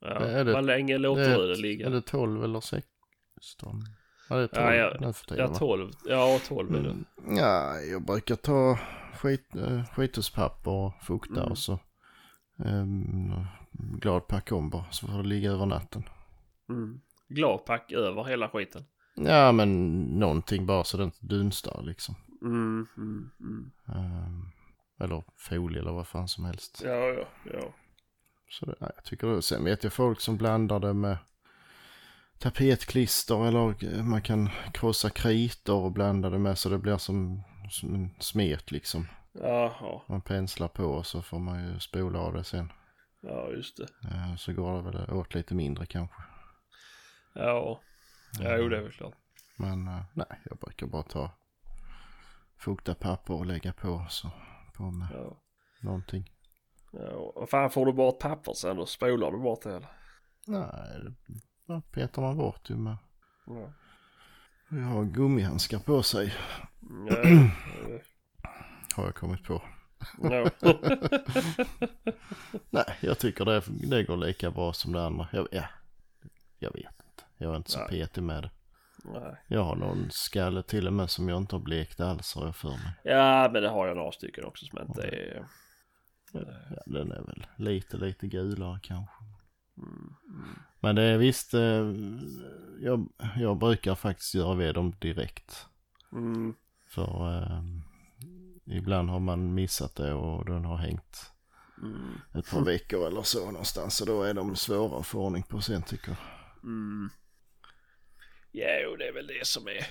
[0.00, 0.08] Ja.
[0.10, 1.86] Är det- Vad länge låter du det ligga?
[1.86, 3.82] är det 12 eller 16?
[4.28, 4.96] Ja, det är 12 Ja, ja.
[5.06, 5.58] nu för tiden Ja, va?
[5.58, 5.90] 12.
[6.04, 6.90] Ja, 12 är det.
[6.90, 7.04] Mm.
[7.36, 8.78] Ja, jag brukar ta
[9.14, 11.50] skit, äh, skituspapper och fukta Mm.
[11.50, 11.78] och så
[12.56, 13.46] um,
[14.00, 16.02] gladpack om bara så får det ligga över natten.
[16.68, 17.00] Mm.
[17.28, 18.84] Gladpack över hela skiten.
[19.16, 22.14] Ja, men någonting bara så det inte dunstar liksom.
[22.42, 23.70] Mm, mm, mm.
[23.88, 24.46] Ehm,
[25.00, 26.82] eller folie eller vad fan som helst.
[26.84, 27.74] Ja, ja, ja.
[28.50, 29.42] Så det, ja, jag tycker det.
[29.42, 31.16] Sen vet jag folk som blandar det med
[32.38, 37.94] tapetklister eller man kan krossa kritor och blanda det med så det blir som, som
[37.94, 39.06] en smet liksom.
[39.32, 42.72] Jaha, Man penslar på och så får man ju spola av det sen.
[43.22, 43.88] ja just det.
[44.10, 46.22] Eh, Så går det väl åt lite mindre kanske.
[47.34, 47.80] Ja,
[48.40, 49.14] ja jo det är väl klart.
[49.56, 51.30] Men eh, nej, jag brukar bara ta
[52.58, 54.30] fukta papper och lägga på så
[54.76, 55.36] på med Ja.
[55.82, 56.30] någonting.
[56.92, 58.86] Ja, vad fan får du bort papper sen då?
[58.86, 59.88] Spolar du bort det eller?
[60.46, 61.14] Nej, det
[61.66, 62.96] ja, petar man bort ju med.
[63.46, 63.72] Ja.
[64.68, 66.34] Vi har gummihandskar på sig
[67.08, 67.16] Ja,
[68.96, 69.62] har jag kommit på.
[72.70, 75.28] Nej, jag tycker det, det går lika bra som det andra.
[75.32, 75.64] Jag, ja,
[76.58, 77.24] jag vet inte.
[77.38, 77.88] Jag är inte så Nej.
[77.88, 78.50] petig med det.
[79.04, 79.36] Nej.
[79.48, 82.56] Jag har någon skalle till och med som jag inte har blekt alls har jag
[82.56, 82.92] för mig.
[83.04, 85.46] ja, men det har jag några stycken också som inte är...
[86.32, 86.40] Ja,
[86.86, 89.23] den är väl lite, lite gulare kanske.
[89.76, 90.14] Mm.
[90.80, 91.92] Men det är visst, eh,
[92.80, 95.66] jag, jag brukar faktiskt göra ved dem direkt.
[96.12, 96.54] Mm.
[96.88, 97.62] För eh,
[98.78, 101.30] ibland har man missat det och den har hängt
[101.82, 102.20] Mm.
[102.34, 103.96] ett par veckor eller så någonstans.
[103.96, 106.16] Så då är de svåra att få ordning på sen tycker jag.
[106.62, 107.10] Mm.
[108.52, 109.86] Ja, jo, det är väl det som är.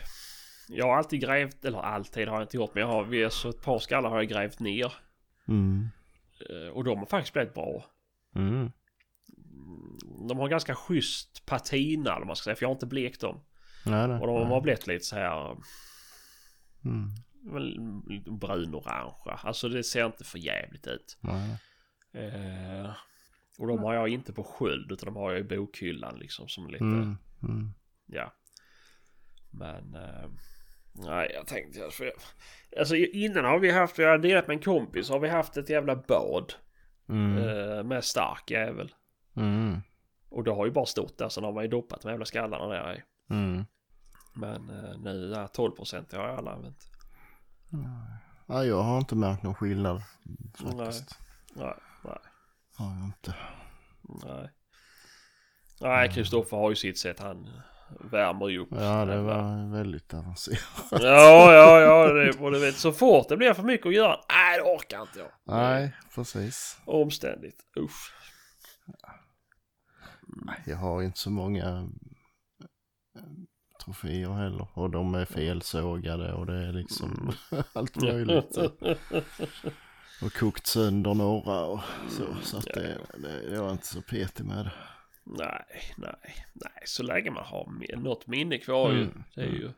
[0.69, 3.61] Jag har alltid grävt, eller alltid har jag inte gjort, men jag har så ett
[3.61, 4.93] par skallar har jag grävt ner.
[5.47, 5.87] Mm.
[6.49, 7.85] Eh, Och de har faktiskt blivit bra.
[8.35, 8.71] Mm.
[10.23, 13.21] Mm, De har ganska schysst patina, eller man ska säga, för jag har inte blekt
[13.21, 13.39] dem.
[13.85, 14.19] Nej, nej.
[14.19, 14.61] Och de har nej.
[14.61, 15.57] blivit lite så här
[16.85, 17.09] Mm.
[17.53, 17.77] väl,
[18.39, 19.39] brun-orangea.
[19.43, 21.17] Alltså det ser inte för jävligt ut.
[22.13, 22.91] Eh,
[23.59, 26.67] och de har jag inte på sköld utan de har jag i bokhyllan liksom som
[26.67, 27.17] lite, Mm.
[27.43, 27.73] Mm.
[28.05, 28.33] ja.
[29.51, 30.29] Men, eh,
[30.93, 32.11] nej jag tänkte jag, för
[32.79, 35.69] Alltså innan har vi haft, jag har delat med en kompis, har vi haft ett
[35.69, 36.53] jävla bad.
[37.09, 37.37] Mm.
[37.37, 38.93] Eh, med stark jävel.
[39.35, 39.77] Mm.
[40.33, 42.67] Och det har ju bara stått där, sen har man ju doppat de jävla skallarna
[42.67, 43.03] där i.
[43.33, 43.65] Mm.
[44.33, 46.87] Men eh, nu, där 12% har jag alla använt.
[48.47, 50.01] Ja, jag har inte märkt någon skillnad
[50.59, 50.75] Nej.
[50.75, 51.19] faktiskt.
[51.55, 51.73] Nej,
[52.03, 52.17] nej,
[52.75, 53.35] Har jag inte.
[54.01, 54.49] nej.
[55.81, 57.49] Nej, Kristoffer har ju sitt sätt, han
[57.99, 58.69] värmer ju upp.
[58.71, 60.59] Ja, det var väldigt avancerat.
[60.91, 64.19] Ja, ja, ja, det, och du vet så fort det blir för mycket att göra.
[64.29, 65.29] Nej, det orkar inte jag.
[65.43, 66.77] Nej, precis.
[66.85, 67.57] Omständigt.
[67.79, 68.13] Usch.
[70.65, 71.89] Jag har inte så många
[73.15, 73.23] eh,
[73.83, 74.67] troféer heller.
[74.73, 77.31] Och de är felsågade och det är liksom
[77.73, 78.57] allt möjligt.
[80.21, 81.79] och kokt sönder några och
[82.09, 82.35] så.
[82.41, 84.71] Så att det, det, jag är inte så petig med det.
[85.23, 86.83] Nej, nej, nej.
[86.85, 89.01] Så länge man har något minne kvar ju.
[89.03, 89.71] Mm, Det är ju...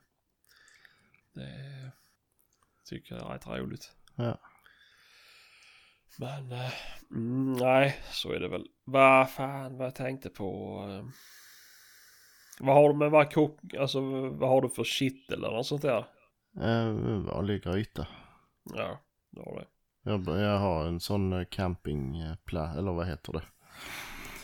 [1.34, 1.92] Det
[2.86, 3.92] tycker jag är rätt roligt.
[4.16, 4.40] Ja.
[6.20, 6.72] Men eh,
[7.12, 8.68] mm, nej, så är det väl.
[8.84, 10.80] Vad fan, vad jag tänkte på.
[10.90, 11.06] eh,
[12.60, 15.82] vad har du med vad kok, alltså vad har du för kittel eller något sånt
[15.82, 16.06] där?
[16.62, 16.94] Eh,
[17.34, 18.08] vanlig gryta.
[18.76, 19.00] Ja,
[19.32, 19.66] det har det.
[20.04, 23.42] Jag, jag har en sån eh, campingplats, eller vad heter det?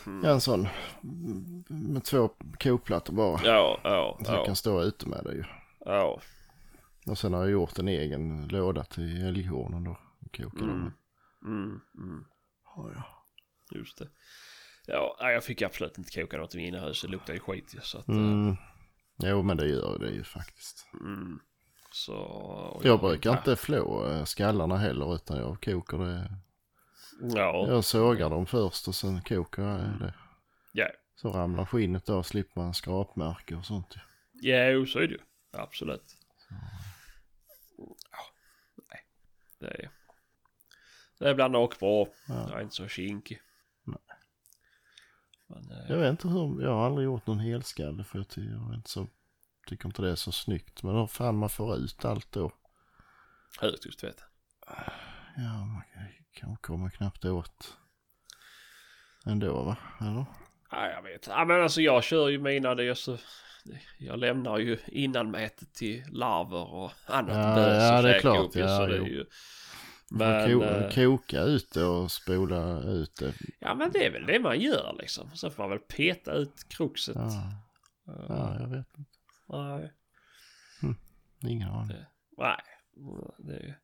[0.06, 0.24] Mm.
[0.24, 0.68] Ja, en sån
[1.02, 3.40] mm, med två kokplattor bara.
[3.44, 5.44] Ja, ja, Så jag ja, kan stå ute med det ju.
[5.84, 6.20] ja.
[7.06, 9.96] Och sen har jag gjort en egen låda till älghornen då.
[10.20, 10.92] Och kokar dem.
[11.44, 11.62] Mm.
[11.62, 12.24] Mm, mm.
[12.76, 13.04] Ja, ja.
[13.78, 14.08] Just det.
[14.86, 17.02] Ja, jag fick absolut inte koka något i inomhus.
[17.02, 17.74] Det luktar ju skit.
[17.82, 18.56] Så att, eh, Mm.
[19.18, 20.86] Jo men det gör det ju faktiskt.
[21.00, 21.40] mm.
[21.92, 22.14] Så...
[22.14, 23.36] och Jag brukar ja.
[23.38, 26.36] inte flå eh, skallarna heller utan jag kokar det.
[27.20, 30.14] Ja, Jag sågar dem först och sen kokar jag det.
[30.72, 30.88] ja.
[31.16, 33.94] Så ramlar skinnet av slipper man skrapmärke och sånt.
[34.32, 35.20] Ja, jo, så är det ju.
[35.52, 36.16] Absolut.
[37.78, 38.18] Ja,
[38.90, 39.00] nej.
[39.58, 39.90] Det är...
[41.22, 42.06] Det är bland och bra.
[42.28, 42.46] Ja.
[42.50, 43.40] Jag är inte så kinkig.
[43.84, 48.28] Men, eh, Jag vet inte hur, jag har aldrig gjort någon helskalle för jag
[48.68, 49.06] jag inte så,
[49.66, 50.82] tycker inte det är så snyggt.
[50.82, 52.52] Men hur fan man får ut allt då.
[53.60, 54.22] Högt just vet
[55.36, 55.82] Ja, man
[56.34, 57.76] kan- komma knappt åt
[59.26, 59.76] ändå va?
[60.00, 60.24] Eller?
[60.70, 61.26] Ja, jag vet.
[61.26, 63.18] Ja, men alltså jag kör ju mina det är så...
[63.98, 68.46] Jag lämnar ju innanmätet till larver och annat Ja, bös ja, det är klart.
[68.46, 69.26] upp Ja, så det är ju...
[70.18, 73.34] Men, Men, ko, eh, koka ut det och spola ut det.
[73.58, 75.30] Ja men det är väl det man gör liksom.
[75.36, 77.16] Sen får man väl peta ut kruxet.
[77.16, 77.52] Ja,
[78.08, 79.10] Eh, ja jag vet inte.
[79.48, 79.92] Nej.
[81.52, 81.96] Ingen aning.
[82.38, 82.60] Nej.
[83.38, 83.78] Det är,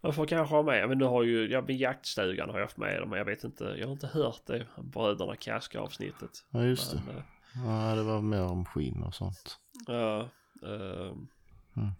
[0.00, 0.88] man får kanske ha med.
[0.88, 3.08] Men nu har ju, ja med jaktstugan har jag haft med.
[3.08, 3.64] Men jag vet inte.
[3.64, 4.66] Jag har inte hört det.
[4.82, 6.30] Bröderna Kaska avsnittet.
[6.50, 7.02] Ja, just det.
[7.06, 7.22] Men, eh,
[7.66, 9.58] Ja, det var mer om skinn och sånt.
[9.86, 10.20] Ja.
[10.66, 11.28] ehm,
[11.76, 11.90] Mm.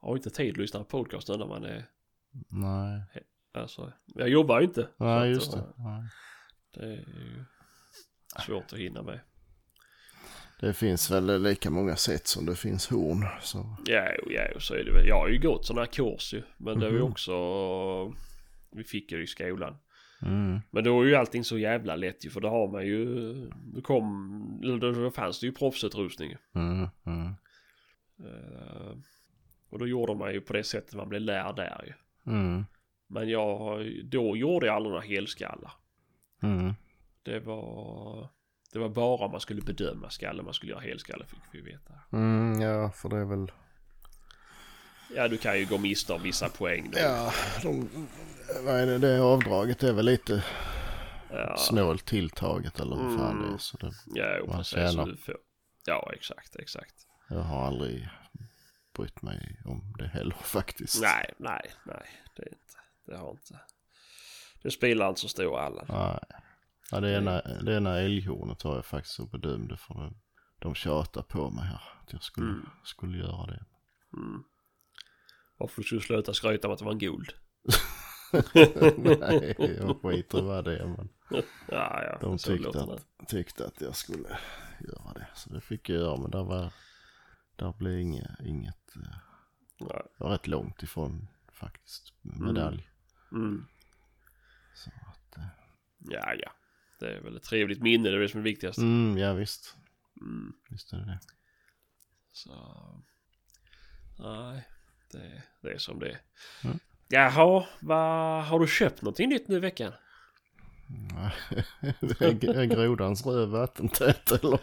[0.00, 1.86] Jag har inte tid att lyssna på podcast nu när man är,
[2.48, 3.02] Nej,
[3.54, 4.88] alltså, jag jobbar ju inte.
[4.96, 5.64] Nej just det.
[5.76, 6.02] Nej.
[6.74, 7.44] Det är ju
[8.46, 9.20] svårt att hinna med.
[10.60, 13.26] Det finns väl lika många sätt som det finns horn.
[13.42, 13.76] Så.
[13.86, 15.06] Ja, ja, så är det väl.
[15.08, 16.42] Jag har ju gått sådana här kurs ju.
[16.56, 17.10] Men det är ju Mhm.
[17.10, 17.34] också,
[18.70, 19.76] vi fick ju i skolan.
[20.22, 20.60] Mm.
[20.70, 22.30] Men då är ju allting så jävla lätt ju.
[22.30, 23.04] För då har man ju,
[23.74, 26.36] då kom, då, fanns det ju proffsutrustning.
[26.54, 26.88] Mm.
[27.06, 27.26] Mm.
[28.24, 28.96] Eh,
[29.70, 31.92] och då gjorde man ju på det sättet man blev lärd där ju.
[32.26, 32.64] Mm.
[33.06, 35.72] Men jag, då gjorde jag aldrig några helskallar.
[36.42, 36.74] Mm.
[37.22, 38.28] Det var,
[38.72, 41.92] det var bara om man skulle bedöma skallen man skulle göra helskalle fick vi veta.
[42.12, 43.52] Mm, ja, för det är väl...
[45.16, 46.98] Ja, du kan ju gå miste om vissa poäng då.
[46.98, 47.88] Ja, de,
[48.64, 50.44] vad är det, det avdraget är väl lite
[51.30, 53.48] ja, snålt tilltaget eller vad fan det är.
[53.48, 53.58] Mm.
[53.58, 54.74] Så det, ja jo, man precis.
[54.74, 55.16] tjänar.
[55.86, 56.94] Ja, exakt, exakt.
[57.28, 58.08] jag har aldrig
[58.94, 61.02] brytt mig om det heller faktiskt.
[61.02, 62.06] Nej, nej, nej.
[62.36, 62.74] Det är inte.
[63.06, 63.60] Det har inte.
[64.62, 65.80] Det spelar inte så stor roll.
[65.88, 66.18] Nej.
[66.90, 70.14] Ja, det ena, det ena älghornet har jag faktiskt så bedömde för de,
[70.58, 71.82] de tjatar på mig här.
[72.02, 72.68] Att jag skulle, Mm.
[72.84, 73.64] skulle göra det.
[74.16, 74.44] Mm.
[75.56, 77.32] Varför du skulle sluta skryta om att det var en guld.
[78.96, 80.86] Nej, jag skiter i vad det är.
[80.86, 81.08] Men
[81.68, 82.18] Ja, ja.
[82.20, 82.82] de tyckte det.
[82.94, 84.28] att, tyckte att jag skulle
[84.80, 85.26] göra det.
[85.34, 86.16] Så det fick jag göra.
[86.16, 86.72] Men där var,
[87.56, 89.02] där blev inget, inget, eh,
[89.80, 90.02] Nej.
[90.18, 92.88] jag var rätt långt ifrån faktiskt medalj.
[93.32, 93.66] Mm.
[94.74, 95.44] Så att, eh,
[95.98, 96.52] Ja, ja.
[97.00, 98.78] Det är väl ett trevligt minne, det är det som är viktigast.
[98.78, 99.76] mm, ja visst.
[100.20, 100.52] Mm.
[100.68, 101.20] Visst är det det.
[102.32, 102.50] Så...
[104.18, 104.68] Nej,
[105.12, 106.20] det, det är som det är.
[106.64, 106.78] Mm.
[107.08, 109.92] Jaha, vad, har du köpt någonting nytt nu i veckan?
[112.00, 114.60] Det är är grodans röv vattentät eller?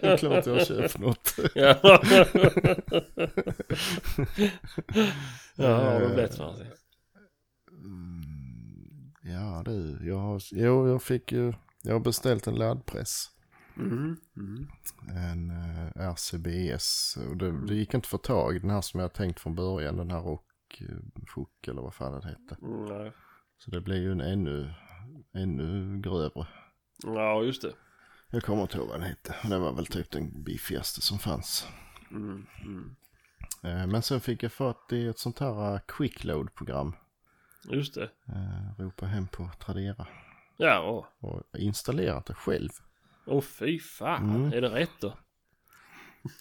[0.00, 1.34] Det är klart jag har köpt något.
[1.54, 1.76] Ja,
[5.56, 6.54] ja du blivit för?
[7.70, 13.30] Mm, ja du, jag har, jo jag fick ju, jag har beställt en laddpress.
[13.76, 14.16] Mm.
[14.36, 14.66] Mm.
[15.08, 17.18] En uh, RCBS.
[17.30, 19.96] Och det, det gick inte få tag den här som jag tänkt från början.
[19.96, 20.98] Den här Rock uh,
[21.34, 22.56] Fook eller vad fan det hette.
[22.62, 23.12] Mm, nej.
[23.58, 24.74] Så det blir ju en ännu,
[25.34, 26.46] ännu grövre.
[27.02, 27.72] Ja, just det.
[28.30, 29.34] Jag kommer inte ihåg vad den hette.
[29.48, 31.68] Det var väl typ den biffigaste som fanns.
[32.10, 32.46] Mm.
[32.62, 32.96] Mm.
[33.62, 36.92] Eh, Men sen fick jag fått i ett sånt här eh, quick load program.
[37.70, 38.10] Just det.
[38.28, 40.06] Eh, ropa hem på Tradera.
[40.56, 40.80] Ja,
[41.20, 41.28] åh.
[41.30, 42.70] Och installerat det själv.
[43.26, 44.52] Åh fy fan, Mm.
[44.52, 45.16] är det rätt då?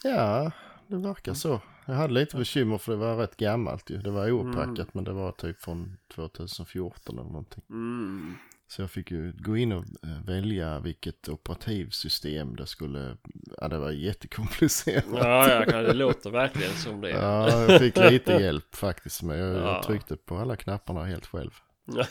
[0.04, 0.52] Ja,
[0.88, 1.62] det verkar så.
[1.86, 3.98] Jag hade lite bekymmer för det var rätt gammalt ju.
[3.98, 4.88] Det var opackat Mm.
[4.92, 7.64] men det var typ från 2014 eller någonting.
[7.70, 8.36] Mm.
[8.68, 13.18] Så jag fick ju gå in och eh, välja vilket operativsystem det skulle,
[13.62, 15.06] ja det var jättekomplicerat.
[15.14, 17.10] Ja, kan, det låter verkligen som det.
[17.10, 19.60] Ja, jag fick lite hjälp faktiskt men jag, Ja.
[19.76, 21.52] jag tryckte på alla knapparna helt själv.
[21.86, 22.04] Så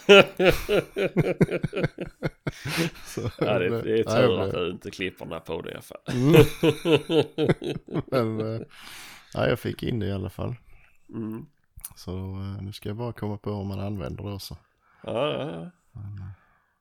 [3.39, 6.01] ja, det, det är tur att du inte klipper den här podden i alla fall.
[6.09, 6.45] Mm.
[8.11, 8.61] Men, eh,
[9.35, 10.55] ja, jag fick in det i alla fall.
[11.09, 11.47] Mm.
[11.97, 14.57] Så eh, nu ska jag bara komma på hur man använder det också.
[15.03, 15.71] Ja, ja, ja.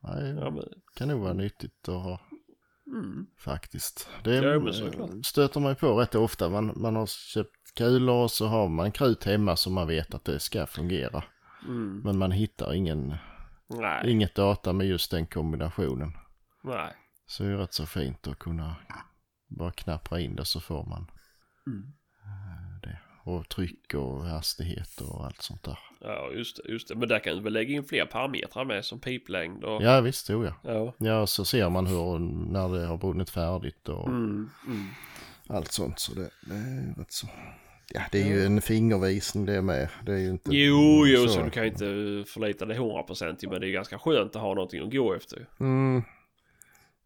[0.03, 0.63] Nej, ja men,
[0.95, 2.19] kan nog vara nyttigt att ha
[2.87, 3.27] mm.
[3.37, 4.09] faktiskt.
[4.23, 5.25] Det men eh, såklart.
[5.25, 6.49] stöter man ju på rätt ofta.
[6.49, 10.25] Man, man har köpt kulor och så har man krut hemma som man vet att
[10.25, 11.23] det ska fungera.
[11.68, 12.01] Mm.
[12.03, 13.16] Men man hittar ingen,
[13.68, 16.12] Nej, inget data med just den kombinationen.
[16.64, 16.93] nej.
[17.28, 18.76] Så det är rätt så fint att kunna
[19.47, 21.12] bara knappra in det så får man
[21.68, 21.91] Mm.
[22.84, 22.97] det.
[23.24, 25.80] Och tryck och hastighet och allt sånt där.
[26.01, 26.95] Ja, just det, just det.
[26.95, 29.84] Men där kan du väl lägga in fler parametrar med som piplängd och...
[29.84, 30.53] Ja visst, tror jag.
[30.64, 30.93] Ja.
[30.97, 32.20] Ja, så ser man hur,
[32.51, 34.49] när det har brunnit färdigt och Mm.
[34.68, 34.88] Mm.
[35.49, 35.99] allt sånt.
[35.99, 37.28] Så det, det är rätt så.
[37.93, 39.89] Ja, det är ju en fingervisning det med.
[40.05, 40.51] Det är ju inte...
[40.55, 41.43] Jo, jo, så.
[41.43, 41.85] du kan ju inte
[42.31, 45.47] förlita dig 100% men det är ganska skönt att ha någonting att gå efter.
[45.59, 46.01] Mm.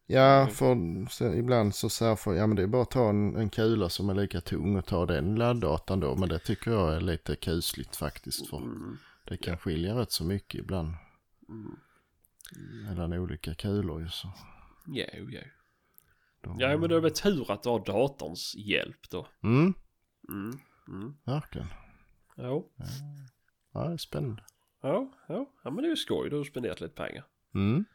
[0.08, 0.76] Ja, för
[1.10, 3.90] sen, ibland så säger folk, ja men det är bara att ta en, en kula
[3.90, 6.16] som är lika tung och ta den ladddatan då.
[6.16, 8.50] Men det tycker jag är lite kusligt faktiskt.
[8.50, 8.98] För Mm.
[9.28, 10.94] det kan skilja rätt så mycket ibland.
[11.50, 11.76] Mm.
[12.88, 14.28] Mellan olika kulor ju så.
[14.86, 15.42] Ja, ja.
[16.44, 19.28] De, Ja, men det är väl tur att du har datorns hjälp då.
[19.44, 19.74] Mm,
[20.30, 20.60] Mm.
[20.88, 21.18] Mm.
[21.24, 21.68] verkligen.
[22.36, 22.64] Ja.
[23.74, 24.44] Ja, det är spännande.
[24.82, 25.52] Ja, ja.
[25.64, 26.30] Ja, men det är ju skoj.
[26.30, 27.26] Du har spenderat lite pengar.
[27.56, 27.86] Mm.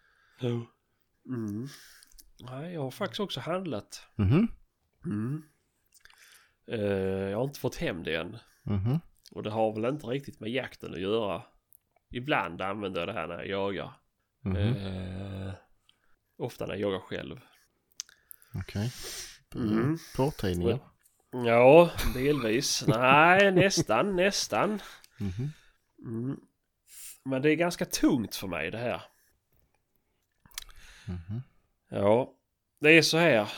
[0.41, 0.67] Ja.
[1.27, 1.69] Mm.
[2.41, 4.07] Nej, jag har faktiskt också handlat.
[4.17, 4.49] Mhm.
[5.05, 5.43] Mm.
[6.67, 6.81] Eh,
[7.31, 8.39] jag har inte fått hem det än.
[8.63, 9.01] Mhm.
[9.33, 11.43] Och det har väl inte riktigt med jakten att göra.
[12.11, 13.93] Ibland använder jag det här när jag jagar.
[14.41, 14.57] Mhm.
[14.57, 15.53] Eh,
[16.37, 17.41] ofta när jag jagar själv.
[18.55, 18.93] Okej.
[19.55, 19.99] Mm.
[20.17, 20.79] Porrtidningar.
[21.33, 22.85] Ja, delvis.
[22.87, 24.83] Nej, nästan, nästan.
[25.19, 25.53] Mhm.
[26.03, 26.41] Mm.
[27.25, 29.03] Men det är ganska tungt för mig det här.
[31.07, 31.43] Mhm.
[31.89, 32.35] Ja,
[32.81, 33.53] det är så här.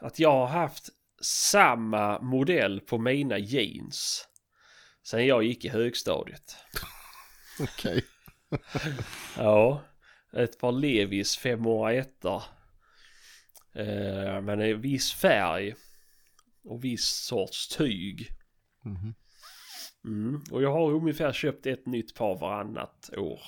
[0.00, 0.88] Att jag har haft
[1.22, 4.28] samma modell på mina jeans.
[5.02, 6.56] Sen jag gick i högstadiet.
[7.60, 8.04] Okej.
[9.36, 9.82] Ja,
[10.32, 12.40] ett par Levis 501 eh,
[14.40, 15.74] Men en viss färg
[16.68, 18.28] och viss sorts tyg.
[18.84, 19.14] Mhm.
[20.04, 20.42] Mm.
[20.50, 23.40] Och jag har ungefär köpt ett nytt par varannat år.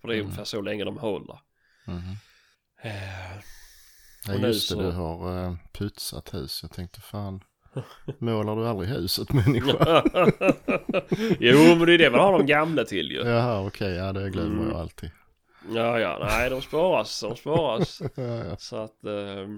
[0.00, 0.26] För det är Mm.
[0.26, 1.38] ungefär så länge de håller.
[1.86, 2.16] Mhm.
[2.82, 2.92] Eh,
[4.26, 6.58] Ja just det, så- du har uh, putsat hus.
[6.62, 7.40] Jag tänkte fan,
[8.18, 10.02] målar du aldrig huset människa?
[11.40, 13.18] jo men det är det man har de gamla till ju.
[13.18, 14.68] Jaha okej, ja det glömmer Mm.
[14.70, 15.10] jag alltid.
[15.74, 18.02] Ja ja, nej de sparas, de sparas.
[18.16, 18.56] Ja, ja.
[18.56, 19.48] Så att, eh,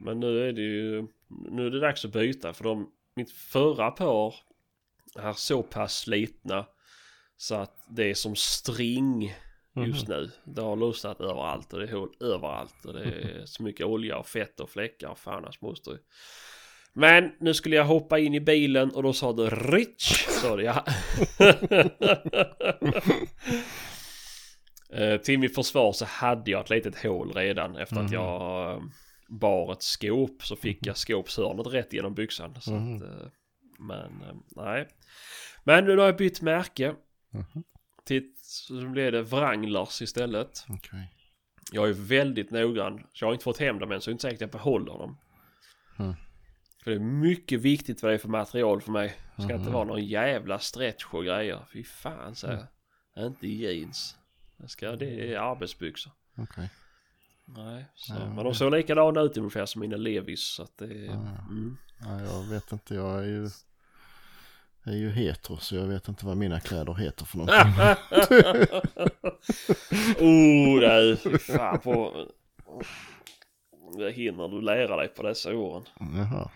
[0.00, 1.06] men nu är det ju,
[1.50, 4.34] nu är det dags att byta för de, mitt förra par
[5.18, 6.66] är så pass slitna
[7.36, 9.34] så att det är som string
[9.86, 10.30] just nu.
[10.44, 14.16] Det har lossnat överallt och det är hål överallt och det är så mycket olja
[14.18, 15.98] och fett och fläckar och fan hans moster.
[16.94, 20.62] Men nu skulle jag hoppa in i bilen och då sa det Rich, sa det
[20.62, 20.84] ja.
[24.94, 28.12] Eh, Till mitt försvar så hade jag ett litet hål redan efter att Mhm.
[28.12, 28.80] jag eh,
[29.40, 32.60] bar ett skåp så fick jag skåpshörnet rätt genom byxan.
[32.60, 32.96] Så Mhm.
[32.96, 33.28] att, eh,
[33.78, 34.88] men eh, nej.
[35.64, 36.94] Men nu har jag bytt märke.
[37.30, 37.64] Mhm.
[38.04, 40.64] Till, så blev det Wranglers istället.
[40.68, 41.14] Okej.
[41.72, 42.98] Jag är väldigt noggrann.
[43.12, 44.50] Så jag har inte fått hem dem än så jag är inte säker att jag
[44.50, 45.18] behåller dem.
[45.98, 46.14] Mm.
[46.84, 49.16] För det är mycket viktigt vad det är för material för mig.
[49.36, 49.72] Det ska inte Mhm.
[49.72, 51.58] vara någon jävla stretch och grejer.
[51.72, 53.26] Fy fan så jag.
[53.26, 54.16] Inte jeans.
[54.56, 56.12] Det, ska, det är arbetsbyxor.
[56.38, 56.70] Okej.
[57.44, 58.14] Nej, så.
[58.14, 60.40] Ja, men de såg likadana ut ungefär som mina Levis.
[60.40, 61.06] Så att det.
[61.06, 61.76] Mm.
[62.00, 63.48] Ja, jag vet inte, jag är ju,
[64.84, 67.58] jag är ju hetero så jag vet inte vad mina kläder heter för någonting.
[70.18, 72.26] oh, nej, fan på...
[73.98, 75.84] Det hinner du lära dig på dessa åren.
[75.98, 76.50] Jaha.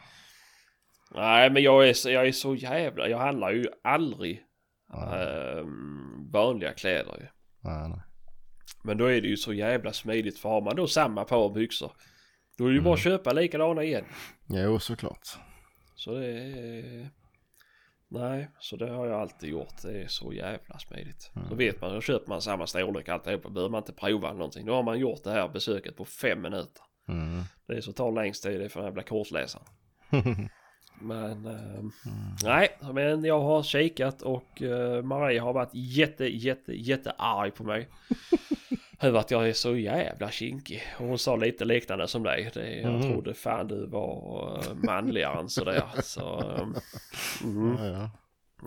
[1.15, 3.09] Nej, men jag är, jag är så jävla...
[3.09, 4.43] Jag handlar ju aldrig
[4.89, 7.27] Ja, ehm, vanliga kläder ju.
[7.61, 8.01] nej, nej.
[8.87, 11.93] Men då är det ju så jävla smidigt för har man då samma par byxor.
[12.59, 14.05] Då är det ju bara att köpa likadana igen.
[14.47, 15.29] Jo, såklart.
[15.95, 17.11] Så det är...
[18.09, 19.83] Nej, så det har jag alltid gjort.
[19.83, 21.31] Det är så jävla smidigt.
[21.51, 23.51] Då vet man, då köper man samma storlek alltihopa.
[23.51, 24.67] Behöver man inte prova någonting.
[24.67, 26.83] Då har man gjort det här besöket på fem minuter.
[27.09, 27.43] Mm.
[27.67, 29.67] Det är så tar längst tid det är för den jävla kortläsaren.
[31.01, 31.93] Men eh, Mm.
[32.45, 37.65] nej, men jag har kikat och eh, Marie har varit jätte, jätte, jätte arg på
[37.65, 37.89] mig.
[39.01, 40.83] Över att jag är så jävla kinkig.
[40.99, 42.51] Och hon sa lite liknande som dig.
[42.55, 43.03] Det, jag Mm.
[43.13, 45.83] trodde fan du var eh, manligare än sådär.
[46.03, 46.67] Så, eh,
[47.45, 47.77] mm.
[47.93, 48.11] Ja.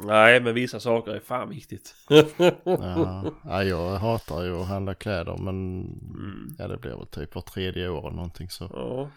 [0.06, 1.96] Nej, men vissa saker är fan viktigt.
[2.10, 2.24] Ja.
[3.44, 5.80] ja, jag hatar ju att handla kläder men
[6.16, 6.56] Mm.
[6.58, 8.70] ja det blir väl typ var tredje år eller någonting så.
[8.74, 9.10] Ja.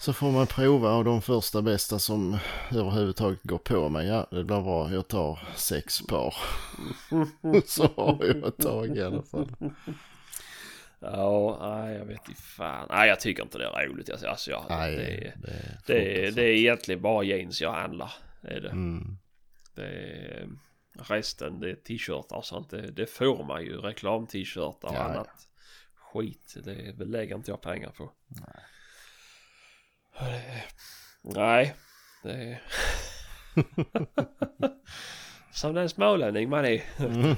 [0.00, 2.38] Så får man prova och de första bästa som
[2.70, 6.34] överhuvudtaget går på mig, ja det blir bra, jag tar sex par.
[7.66, 9.50] så har jag ett tag i alla fall.
[11.00, 12.86] Ja, nej jag vet inte fan.
[12.90, 14.10] Nej jag tycker inte det är roligt.
[14.10, 16.34] Alltså, alltså jag, Nej, det, det, det, är det, är, fruktansvärt.
[16.34, 18.12] det är egentligen bara jeans jag handlar.
[18.42, 18.70] Det är det.
[18.70, 19.18] Mm.
[19.74, 20.48] det är,
[20.92, 22.70] resten det är t-shirtar och sånt.
[22.70, 23.76] Det, det får man ju.
[23.76, 25.00] Reklam-t-shirtar och Ja, ja.
[25.00, 25.48] annat
[25.94, 26.56] skit.
[26.64, 28.12] Det lägger inte jag pengar på.
[28.26, 28.64] Nej.
[31.22, 31.74] Nej,
[32.22, 32.62] det är...
[35.52, 36.82] Som den smålänning man är.
[36.98, 37.36] Mm.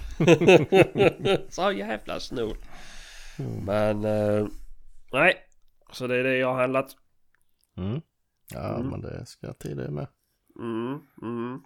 [1.50, 2.56] Så jävla snål.
[3.38, 3.64] Mm.
[3.64, 4.46] Men eh,
[5.12, 5.36] nej,
[5.92, 6.96] så det är det jag har handlat.
[7.76, 8.00] Mm.
[8.50, 8.88] Ja Mm.
[8.90, 10.06] men det ska till det med.
[10.58, 11.60] Mm.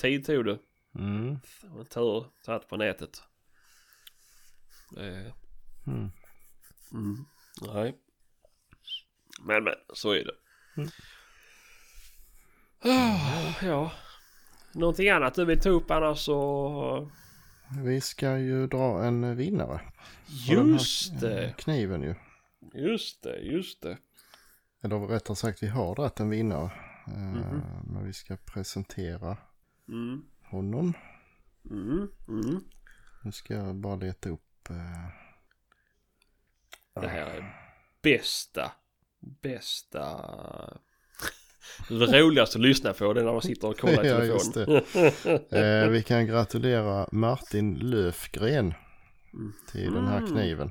[0.00, 0.58] Tid tog det.
[0.94, 1.38] Mm.
[1.90, 3.22] Tur satt på nätet.
[4.98, 5.32] Eh,
[7.74, 7.98] nej.
[9.42, 10.34] Men men, så är det.
[10.76, 10.88] Mm.
[12.82, 13.92] Ah, ja.
[14.72, 17.10] Någonting annat du vill ta upp annars så...
[17.84, 19.80] Vi ska ju dra en vinnare.
[20.48, 22.14] Just det, Kniven ju.
[22.74, 23.98] just det, just det.
[24.82, 26.70] Eller rättare sagt vi har dragit en vinnare.
[27.06, 27.62] Eh, Mhm.
[27.84, 29.36] Men vi ska presentera
[29.88, 30.94] Mm, honom.
[31.70, 32.60] mm, mm.
[33.22, 34.70] Nu ska jag bara leta upp.
[34.70, 35.06] eh,
[37.02, 37.56] Det här är
[38.02, 38.72] bästa,
[39.20, 40.80] bästa...
[41.88, 44.74] Det roligaste att lyssna på det är när man sitter och kollar i Ja, telefon.
[44.74, 48.74] just Eh, vi kan gratulera Martin Löfgren
[49.68, 50.30] till den här Mm.
[50.30, 50.70] kniven.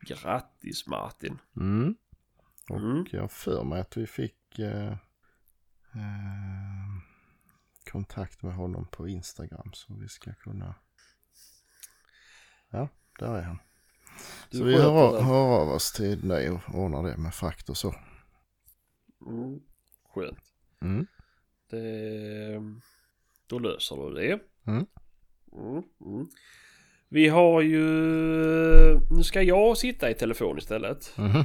[0.00, 1.38] Grattis Martin.
[1.56, 1.94] Mm.
[2.70, 3.06] Och Mm.
[3.10, 4.88] jag för mig att vi fick eh,
[5.94, 6.88] eh,
[7.92, 10.74] kontakt med honom på Instagram så vi ska kunna.
[12.70, 12.88] Ja,
[13.18, 13.58] där är han.
[14.50, 17.76] Du så vi hör, hör av oss till dig och ordnar det med frakt och
[17.76, 17.94] så.
[19.26, 19.60] Mm.
[20.14, 20.38] Skönt.
[20.82, 21.06] Mm.
[21.70, 22.62] Det,
[23.46, 24.40] då löser du det.
[24.66, 24.86] Mm.
[25.52, 26.28] Mm, mm.
[27.08, 27.80] Vi har ju...
[29.10, 31.12] Nu ska jag sitta i telefon istället.
[31.18, 31.44] Mhm.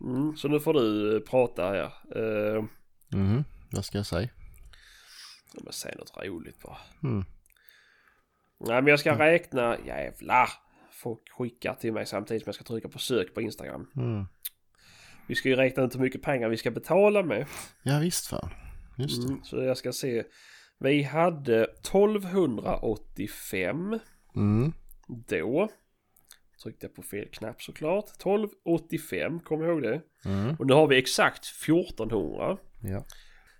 [0.00, 1.92] Mm, så nu får du prata här.
[2.20, 2.64] Uh,
[3.08, 3.44] Mhm.
[3.72, 4.28] Vad ska jag säga?
[5.64, 6.76] men säg något roligt bara.
[7.02, 7.24] Mm.
[8.58, 10.48] Nej men jag ska räkna, jävlar.
[10.96, 13.86] Folk skickar till mig samtidigt som jag ska trycka på sök på Instagram.
[13.96, 14.24] Mm.
[15.28, 17.46] Vi ska ju räkna ut hur mycket pengar vi ska betala med.
[17.82, 18.50] Ja visst fan.
[18.98, 19.28] Just det.
[19.28, 20.24] Mm, så jag ska se.
[20.78, 23.98] Vi hade 1285
[24.36, 24.72] Mm.
[25.28, 25.68] då.
[26.62, 28.04] Tryckte jag på fel knapp såklart.
[28.10, 30.00] 1285, kom ihåg det.
[30.24, 30.56] Mm.
[30.58, 32.56] Och nu har vi exakt 1400.
[32.82, 33.04] Ja.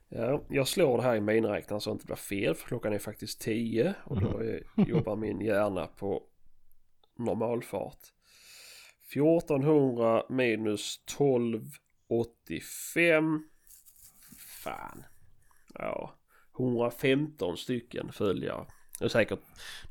[0.08, 2.92] Ja, jag slår det här i miniräknaren så att det inte blir fel för klockan
[2.92, 6.22] är faktiskt 10 och då är, jobbar min hjärna på
[7.18, 7.98] normalfart.
[9.12, 13.42] 1400 minus 1285.
[14.64, 15.04] Fan.
[15.74, 16.12] Ja.
[16.58, 18.66] 115 stycken följare.
[18.98, 19.40] Det är säkert,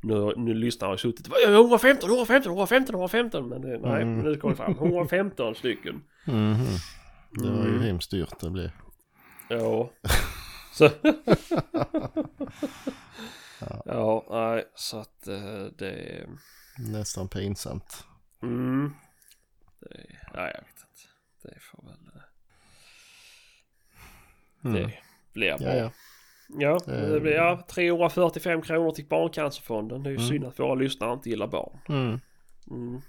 [0.02, 4.18] nu, nu lyssnar jag suttit 115, 115, 115, 115 men det, nej, Mm.
[4.18, 4.72] nu kom det fram.
[4.72, 6.02] 115 stycken.
[6.26, 6.56] Mhm.
[7.30, 7.80] Det var ju Mm.
[7.82, 8.70] hemskt dyrt det blev.
[9.48, 9.90] Ja.
[10.72, 10.90] Så.
[13.84, 16.26] ja, nej, så att eh, det...
[16.78, 18.04] Nästan pinsamt.
[18.42, 18.92] Mm.
[19.80, 19.88] Det,
[20.34, 21.54] nej, jag vet inte.
[21.54, 22.06] Det får väl...
[22.14, 22.22] eh,
[24.64, 24.82] Mm.
[24.82, 24.92] Det
[25.32, 25.66] blir bra.
[25.68, 25.90] Ja, ja.
[26.48, 27.08] Ja, Eh.
[27.12, 30.02] det blir ja, 345 kronor till Barncancerfonden.
[30.02, 30.28] Det är ju Mm.
[30.28, 31.78] synd att våra lyssnare inte gillar barn.
[31.88, 32.20] Mm.
[32.70, 33.00] Mm.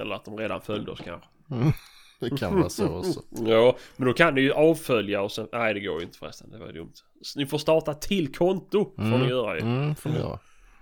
[0.00, 1.28] Eller att de redan följde oss kanske.
[1.50, 1.72] Mm.
[2.20, 3.22] Det kan vara så också.
[3.30, 5.48] Ja, men då kan ni ju avfölja och sen...
[5.52, 6.50] Nej, det går ju inte förresten.
[6.50, 6.92] Det var dumt.
[7.22, 8.94] Så ni får starta till konto.
[8.96, 9.60] Får ni göra ju.
[9.60, 10.38] Mm, får ni göra.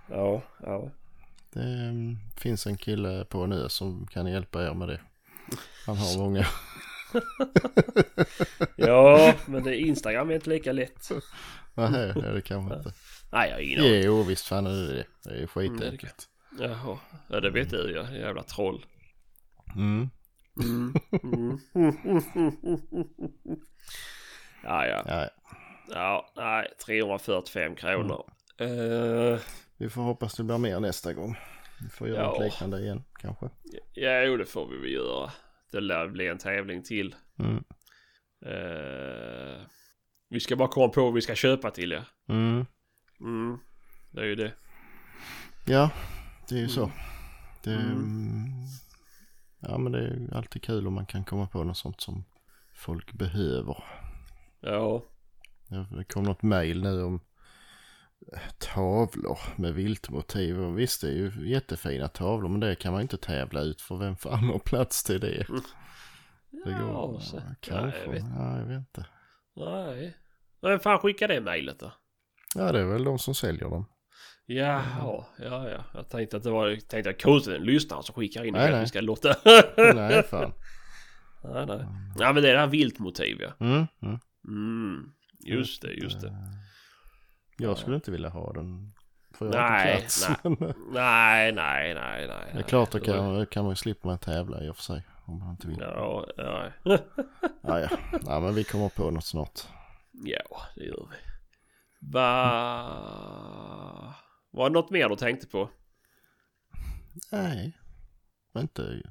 [0.09, 0.91] Ja, ja.
[1.53, 5.01] Det mm, finns en kille på ö som kan hjälpa er med det.
[5.85, 6.45] Han har många.
[8.75, 11.09] Ja, men det, Instagram är inte lika lätt.
[11.73, 12.93] Nej, det det kanske inte.
[13.31, 14.01] Nej, jag har ingen aning.
[14.03, 15.05] Jo, visst fan är det det.
[15.23, 16.27] Det är Mm, skitenkelt.
[16.59, 16.97] Jaha,
[17.27, 18.11] ja det vet du ja.
[18.11, 18.85] Jävla troll.
[19.75, 20.09] Mm.
[20.63, 20.93] Mm.
[21.23, 21.59] Mm.
[24.63, 25.03] Ja, ja.
[25.07, 25.29] Ja,
[25.89, 28.25] Ja, nej, 345 kronor.
[28.57, 29.39] Eh,
[29.81, 31.37] vi får hoppas det blir mer nästa gång.
[31.81, 32.27] Vi får göra Ja.
[32.31, 33.49] något liknande igen kanske.
[33.93, 35.31] ja, jo, det får vi väl göra.
[35.71, 37.15] Det lär bli en tävling till.
[37.39, 37.63] Mm.
[38.45, 39.61] Eh,
[40.29, 42.07] Vi ska bara komma på vad vi ska köpa till er.
[42.29, 42.65] Mm.
[43.19, 43.57] Mm.
[44.11, 44.53] Det är ju det.
[45.65, 45.89] Ja,
[46.49, 46.83] det är ju så.
[46.83, 46.93] Mm.
[47.63, 48.65] Det, Mm.
[49.59, 52.23] Ja men det är ju alltid kul om man kan komma på något sånt som
[52.75, 53.83] folk behöver.
[54.59, 55.03] Ja.
[55.67, 57.19] Ja, Det kom något mail nu om
[58.59, 60.59] tavlor med viltmotiv.
[60.61, 63.97] Och visst det är ju jättefina tavlor men det kan man inte tävla ut för
[63.97, 65.45] vem fan har plats till det?
[66.65, 67.35] Det går Ja, så.
[67.37, 67.99] ja, Ja, kanske.
[68.05, 68.23] jag vet.
[68.35, 69.05] Ja, jag vet inte.
[69.55, 70.17] Nej.
[70.61, 71.93] Vem fan skickade det mejlet då?
[72.55, 73.85] Ja det är väl de som säljer dem.
[74.45, 75.83] Jaha, ja ja.
[75.93, 78.65] Jag tänkte att det var, jag tänkte att konstigt en lyssnare som skickar in Nej,
[78.67, 78.81] det nej.
[78.81, 79.35] vi ska lotta.
[79.77, 80.53] Nej fan.
[81.43, 81.85] nej, nej.
[82.19, 83.53] Ja men det är det här viltmotiv ja.
[83.59, 84.19] Mm, mm.
[84.47, 85.11] Mm.
[85.39, 86.33] Just det, just det.
[87.61, 88.93] Jag skulle inte vilja ha den.
[89.33, 90.29] För jag Nej, inte plats.
[90.43, 92.51] Men Nej, nej, nej, nej.
[92.53, 95.03] det är klart då kan, kan man ju slippa man tävla i och för sig.
[95.25, 95.77] Om man inte vill.
[95.79, 96.69] Ja, ja.
[97.61, 97.89] Ja, ja.
[98.25, 99.59] ja men vi kommer på något snart.
[100.11, 101.17] ja, det gör vi.
[102.11, 104.15] Va...
[104.51, 105.69] Var det något mer du tänkte på?
[107.31, 107.77] Nej.
[108.57, 109.01] Inte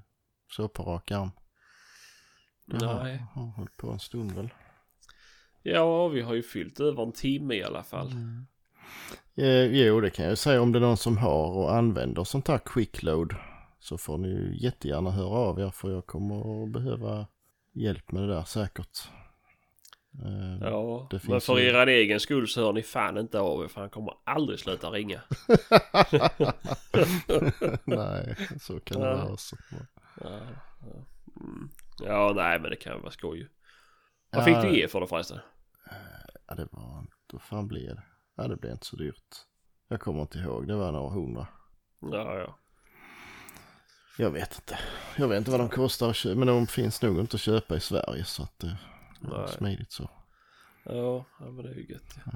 [0.57, 1.31] så på rak arm.
[2.67, 3.25] Det har, Nej.
[3.33, 4.49] har hållit på en stund väl.
[5.63, 8.13] Ja, vi har ju fyllt över en timme i alla fall.
[9.37, 12.49] Eh, jo, det kan jag säga om det är någon som har och använder sånt
[12.49, 13.35] här quickload.
[13.79, 17.27] Så får ni ju jättegärna höra av er för jag kommer att behöva
[17.73, 18.99] hjälp med det där säkert.
[20.25, 23.69] Eh, Ja, men för ju- er egen skull så hör ni fan inte av er
[23.69, 25.21] för han kommer aldrig sluta ringa.
[27.85, 29.37] Nej, så kan det vara.
[29.37, 29.57] Så.
[30.21, 30.31] Ja,
[30.81, 31.07] ja.
[31.41, 31.69] Mm.
[32.01, 33.49] ja nej men det kan vara skoj.
[34.31, 35.39] Vad fick du ge för det förresten?
[36.47, 38.03] Ja, det var, vad fan blev det?
[38.37, 39.47] Ja, det blev inte så dyrt.
[39.89, 41.47] Jag kommer inte ihåg, det var några hundra.
[42.01, 42.59] Ja, ja.
[44.19, 44.79] Jag vet inte.
[45.17, 47.77] Jag vet inte vad de kostar att köpa, men de finns nog inte att köpa
[47.77, 48.77] i Sverige så att det
[49.23, 50.11] är smidigt så.
[50.85, 52.19] Ja, ja men det är ju gött.
[52.25, 52.33] ja.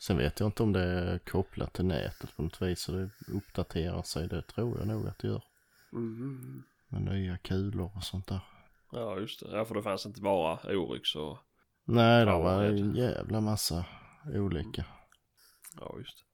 [0.00, 3.10] Sen vet jag inte om det är kopplat till nätet på något vis så det
[3.28, 4.28] uppdaterar sig.
[4.28, 5.42] Det tror jag nog att det gör.
[5.92, 6.62] Mm.
[6.88, 8.40] Med nya kulor och sånt där.
[8.92, 9.56] Ja, just det.
[9.56, 11.38] Ja, för det fanns inte bara Oryx och...
[11.84, 13.84] Nej, det var en jävla massa
[14.34, 14.84] olika.
[15.80, 16.24] Ja, just det.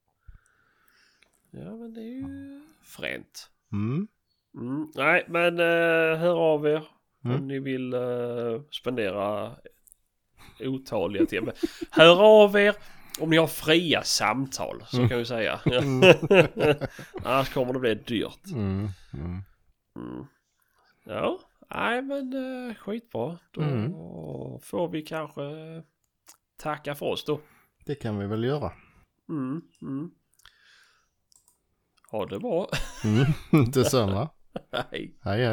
[1.60, 3.50] Ja, men det är ju fränt.
[3.72, 4.08] Mm.
[4.54, 4.92] Mm.
[4.94, 6.88] Nej, men eh, hör av er
[7.24, 7.36] Mm.
[7.40, 9.56] om ni vill eh, spendera
[10.60, 11.54] otaliga timmar.
[11.90, 12.74] Hör av er
[13.20, 15.08] om ni har fria samtal, så Mm.
[15.08, 15.60] kan vi säga.
[15.66, 16.14] Mm.
[17.24, 18.46] Annars kommer det bli dyrt.
[18.52, 18.88] Mm.
[19.14, 19.42] Mm.
[19.96, 20.26] Mm.
[21.04, 21.40] Ja,
[21.74, 22.32] nej men
[22.68, 23.38] eh, skitbra.
[23.50, 23.92] Då Mm.
[24.60, 25.42] får vi kanske
[26.56, 27.40] tacka för oss då.
[27.84, 28.72] Det kan vi väl göra.
[29.28, 30.10] Mm, mm.
[32.10, 32.68] Ha det bra.
[33.04, 33.70] Mm.
[33.70, 34.28] Detsamma.
[34.90, 34.90] Hej.
[34.90, 35.46] Hej hej.